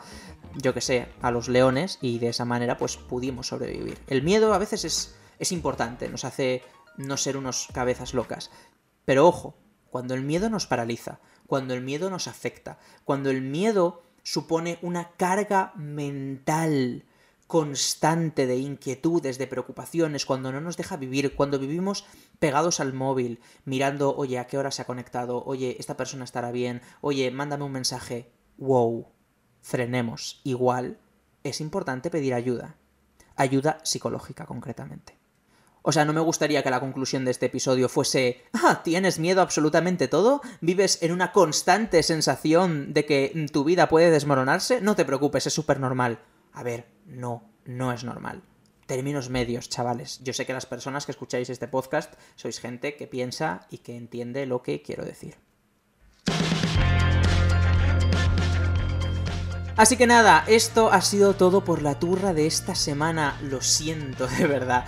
yo 0.57 0.75
que 0.75 0.81
sé, 0.81 1.09
a 1.23 1.31
los 1.31 1.49
leones 1.49 1.99
y 2.01 2.19
de 2.19 2.29
esa 2.29 2.45
manera 2.45 2.77
pues 2.77 2.97
pudimos 2.97 3.49
sobrevivir. 3.49 3.99
El 4.07 4.23
miedo 4.23 4.55
a 4.55 4.59
veces 4.59 4.85
es, 4.85 5.15
es 5.39 5.53
importante, 5.53 6.09
nos 6.09 6.25
hace 6.25 6.63
no 6.97 7.17
ser 7.17 7.37
unos 7.37 7.69
cabezas 7.73 8.15
locas. 8.15 8.51
Pero 9.05 9.27
ojo, 9.27 9.57
cuando 9.91 10.15
el 10.15 10.23
miedo 10.23 10.51
nos 10.51 10.67
paraliza, 10.67 11.21
cuando 11.47 11.75
el 11.75 11.83
miedo 11.83 12.11
nos 12.11 12.29
afecta, 12.29 12.79
cuando 13.05 13.31
el 13.31 13.43
miedo 13.43 14.03
supone 14.23 14.79
una 14.83 15.11
carga 15.13 15.73
mental 15.77 17.05
constante 17.47 18.47
de 18.47 18.57
inquietudes, 18.57 19.39
de 19.39 19.47
preocupaciones, 19.47 20.25
cuando 20.25 20.51
no 20.51 20.61
nos 20.61 20.77
deja 20.77 20.97
vivir, 20.97 21.35
cuando 21.35 21.59
vivimos 21.59 22.07
pegados 22.39 22.81
al 22.81 22.95
móvil, 22.95 23.41
mirando, 23.65 24.17
oye, 24.17 24.39
¿a 24.39 24.47
qué 24.47 24.59
hora 24.59 24.71
se 24.71 24.83
ha 24.83 24.87
conectado? 24.87 25.45
Oye, 25.45 25.77
esta 25.79 25.97
persona 25.97 26.25
estará 26.25 26.51
bien, 26.51 26.81
oye, 27.01 27.31
mándame 27.31 27.65
un 27.65 27.73
mensaje. 27.73 28.33
Wow, 28.57 29.09
frenemos. 29.65 30.41
Igual 30.45 30.99
es 31.43 31.61
importante 31.61 32.11
pedir 32.11 32.35
ayuda. 32.35 32.77
Ayuda 33.35 33.81
psicológica, 33.83 34.47
concretamente. 34.47 35.17
O 35.83 35.91
sea, 35.91 36.05
no 36.05 36.13
me 36.13 36.21
gustaría 36.21 36.63
que 36.63 36.71
la 36.71 36.81
conclusión 36.81 37.25
de 37.25 37.31
este 37.31 37.47
episodio 37.47 37.89
fuese, 37.89 38.43
ah, 38.53 38.83
¿tienes 38.85 39.19
miedo 39.19 39.43
absolutamente 39.43 40.07
todo? 40.07 40.41
¿Vives 40.61 41.03
en 41.03 41.13
una 41.13 41.33
constante 41.33 42.03
sensación 42.03 42.95
de 42.95 43.05
que 43.05 43.47
tu 43.53 43.65
vida 43.65 43.89
puede 43.89 44.11
desmoronarse? 44.11 44.81
No 44.81 44.97
te 44.97 45.05
preocupes, 45.05 45.47
es 45.47 45.53
súper 45.53 45.81
normal. 45.81 46.21
A 46.53 46.63
ver, 46.63 46.87
no, 47.07 47.43
no 47.65 47.93
es 47.93 48.05
normal. 48.05 48.43
Términos 48.87 49.29
medios, 49.29 49.69
chavales. 49.69 50.21
Yo 50.23 50.33
sé 50.33 50.47
que 50.47 50.53
las 50.53 50.67
personas 50.67 51.07
que 51.07 51.13
escucháis 51.13 51.51
este 51.51 51.69
podcast 51.69 52.15
sois 52.37 52.61
gente 52.61 52.97
que 52.97 53.07
piensa 53.07 53.67
y 53.71 53.79
que 53.79 53.97
entiende 53.97 54.47
lo 54.47 54.63
que 54.63 54.83
quiero 54.83 55.05
decir. 55.05 55.37
Así 59.77 59.97
que 59.97 60.07
nada, 60.07 60.45
esto 60.47 60.93
ha 60.93 61.01
sido 61.01 61.35
todo 61.35 61.65
por 61.65 61.83
la 61.83 61.99
turra 61.99 62.33
de 62.33 62.47
esta 62.47 62.77
semana, 62.77 63.37
lo 63.43 63.61
siento 63.61 64.27
de 64.39 64.47
verdad. 64.47 64.85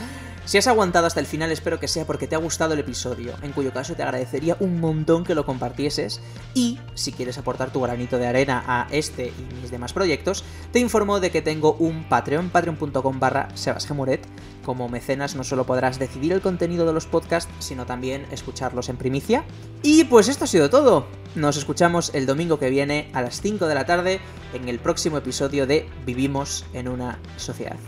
Si 0.47 0.59
has 0.59 0.69
aguantado 0.69 1.09
hasta 1.09 1.19
el 1.19 1.27
final 1.27 1.51
espero 1.51 1.81
que 1.81 1.89
sea 1.89 2.07
porque 2.07 2.29
te 2.29 2.37
ha 2.37 2.39
gustado 2.39 2.75
el 2.75 2.79
episodio, 2.79 3.35
en 3.43 3.51
cuyo 3.51 3.73
caso 3.73 3.97
te 3.97 4.05
agradecería 4.05 4.57
un 4.61 4.79
montón 4.79 5.25
que 5.25 5.35
lo 5.35 5.45
compartieses 5.45 6.21
y 6.55 6.79
si 6.95 7.11
quieres 7.11 7.37
aportar 7.37 7.73
tu 7.73 7.81
granito 7.81 8.17
de 8.17 8.29
arena 8.29 8.63
a 8.65 8.87
este 8.93 9.33
y 9.37 9.55
mis 9.61 9.73
demás 9.73 9.93
proyectos, 9.93 10.45
te 10.71 10.79
informo 10.79 11.19
de 11.19 11.33
que 11.33 11.43
tengo 11.43 11.73
un 11.75 12.09
Patreon, 12.09 12.51
patreon.com 12.51 13.19
barra 13.19 13.49
sebasgemuret. 13.57 14.25
Como 14.65 14.89
mecenas 14.89 15.35
no 15.35 15.43
solo 15.43 15.67
podrás 15.67 15.99
decidir 15.99 16.33
el 16.33 16.41
contenido 16.41 16.87
de 16.87 16.93
los 16.93 17.07
podcasts, 17.07 17.53
sino 17.59 17.85
también 17.85 18.25
escucharlos 18.31 18.89
en 18.89 18.99
primicia. 18.99 19.45
Y 19.83 20.05
pues 20.05 20.29
esto 20.29 20.45
ha 20.45 20.49
sido 20.49 20.71
todo. 20.71 21.09
Nos 21.35 21.57
escuchamos 21.57 22.15
el 22.15 22.25
domingo 22.25 22.61
que 22.61 22.71
viene 22.71 23.11
a 23.15 23.23
las 23.23 23.41
5 23.41 23.67
de 23.67 23.75
la 23.75 23.85
tarde 23.85 24.21
en 24.55 24.69
el 24.69 24.79
próximo 24.79 25.19
episodio 25.19 25.67
de 25.67 25.89
Vivimos 26.05 26.65
en 26.73 26.87
una 26.87 27.19
sociedad. 27.37 27.79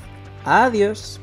Adiós. 0.44 1.20